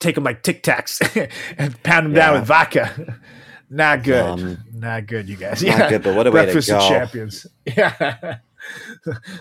[0.00, 3.20] take them like Tic Tacs and pound them down with vodka.
[3.70, 4.38] Not good.
[4.38, 4.58] Yum.
[4.74, 5.62] Not good, you guys.
[5.62, 6.88] Not good, but what a way to Breakfast of go.
[6.88, 7.46] champions.
[7.76, 8.38] Yeah.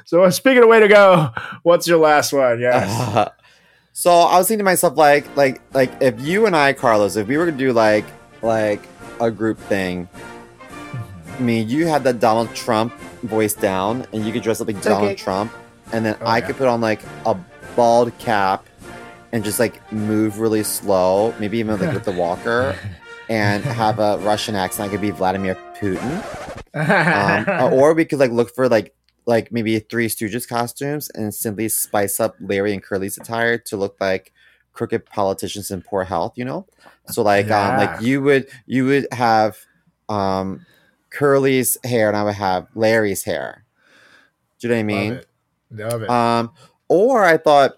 [0.05, 1.29] so uh, speaking of way to go,
[1.63, 2.59] what's your last one?
[2.59, 3.29] Yes.
[3.93, 7.27] so I was thinking to myself, like, like, like, if you and I, Carlos, if
[7.27, 8.05] we were to do like,
[8.41, 8.81] like
[9.21, 10.09] a group thing,
[11.37, 12.93] I mean, you had that Donald Trump
[13.23, 15.15] voice down, and you could dress up like Donald Okay.
[15.15, 15.51] Trump,
[15.91, 16.47] and then Oh, I yeah.
[16.47, 17.35] could put on like a
[17.75, 18.65] bald cap
[19.31, 22.75] and just like move really slow, maybe even like with the walker,
[23.29, 24.89] and have a Russian accent.
[24.89, 26.23] I could be Vladimir Putin.
[26.75, 28.95] um, or we could like look for like
[29.25, 33.95] like maybe Three Stooges costumes and simply spice up Larry and Curly's attire to look
[34.01, 34.33] like
[34.73, 36.33] crooked politicians in poor health.
[36.35, 36.67] You know,
[37.07, 39.57] so like um like you would you would have
[40.09, 40.65] um
[41.09, 43.65] Curly's hair and I would have Larry's hair.
[44.59, 45.09] Do you know what I mean?
[45.11, 45.27] Love it.
[45.83, 46.09] Love it.
[46.09, 46.51] Um,
[46.87, 47.77] or I thought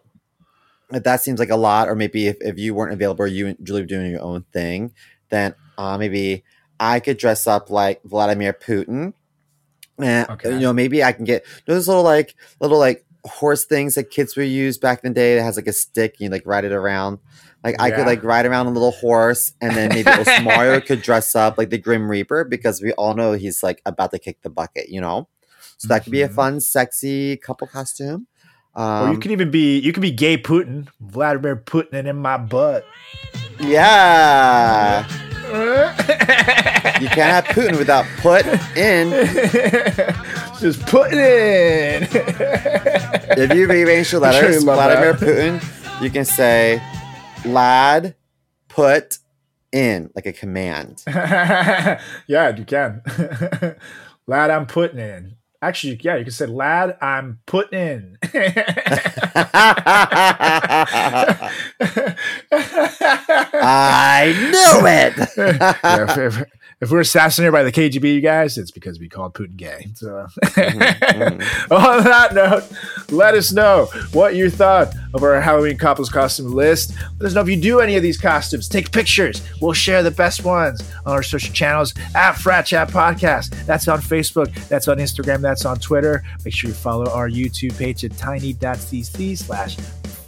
[0.89, 3.57] that that seems like a lot, or maybe if, if you weren't available you and
[3.63, 4.93] Julie were doing your own thing,
[5.35, 6.43] then uh, maybe
[6.79, 9.13] I could dress up like Vladimir Putin.
[9.99, 10.53] And Okay.
[10.53, 14.35] you know, maybe I can get those little like little like horse things that kids
[14.35, 16.63] would use back in the day that has like a stick and you like ride
[16.65, 17.19] it around.
[17.63, 20.11] Like I could like ride around a little horse and then maybe
[20.43, 24.11] Mario could dress up like the Grim Reaper because we all know he's like about
[24.11, 25.27] to kick the bucket, you know?
[25.77, 26.35] So that could be a Mhm.
[26.35, 28.27] fun, sexy couple costume.
[28.75, 32.37] or Um, you can even be you can be gay Putin, Vladimir Putin in my
[32.37, 32.85] butt.
[33.59, 35.07] yeah.
[37.01, 38.45] You can't have Putin without put
[38.77, 39.09] in.
[40.61, 42.07] Just put it in.
[43.37, 45.19] If you rearrange sure letters, Vladimir that.
[45.59, 46.81] Putin, you can say
[47.43, 48.15] lad
[48.69, 49.17] put
[49.73, 51.03] in like a command.
[51.07, 51.99] yeah,
[52.55, 53.01] you can.
[54.27, 55.35] lad, I'm putting in.
[55.65, 58.17] Actually, yeah, you can say, lad, I'm putting in.
[63.51, 65.15] I knew it.
[65.83, 66.43] Yeah,
[66.85, 69.87] if, we're assassinated by the KGB, you guys, it's because we called Putin gay.
[69.95, 72.63] So, Mm-hmm, on that note,
[73.11, 76.93] let us know what you thought of our Halloween couples costume list.
[77.19, 78.67] Let us know if you do any of these costumes.
[78.67, 79.41] Take pictures.
[79.61, 83.49] We'll share the best ones on our social channels at Frat Chat Podcast.
[83.65, 84.53] That's on Facebook.
[84.67, 85.41] That's on Instagram.
[85.41, 86.23] That's on Twitter.
[86.43, 89.77] Make sure you follow our YouTube page at tiny.cc slash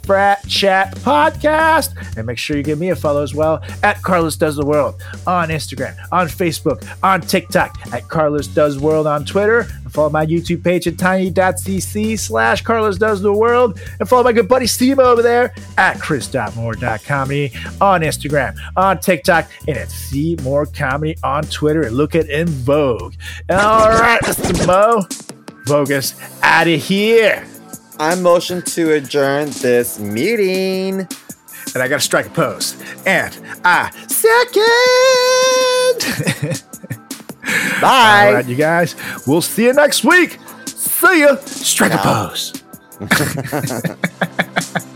[0.08, 2.16] Frat Chat Podcast.
[2.16, 5.02] And make sure you give me a follow as well at Carlos Does the World
[5.26, 9.66] on Instagram, on Facebook, on TikTok, at Carlos Does World on Twitter.
[9.84, 13.78] And follow my YouTube page at tiny.cc slash Carlos Does the World.
[14.00, 19.76] And follow my good buddy Steve over there at chris.moore.comedy on Instagram, on TikTok, and
[19.76, 21.82] at See More Comedy on Twitter.
[21.82, 23.12] And look at In Vogue.
[23.50, 24.66] All right, Mr.
[24.66, 25.02] Mo.
[25.66, 27.46] Vogus out of here.
[27.98, 31.00] I motion to adjourn this meeting.
[31.74, 32.76] and I got to strike a pose.
[33.06, 34.62] And I second.
[37.80, 38.26] Bye.
[38.28, 38.94] All right, you guys.
[39.26, 40.38] We'll see you next week.
[40.66, 41.36] See ya.
[41.44, 42.02] Strike a No.
[42.28, 42.52] pose.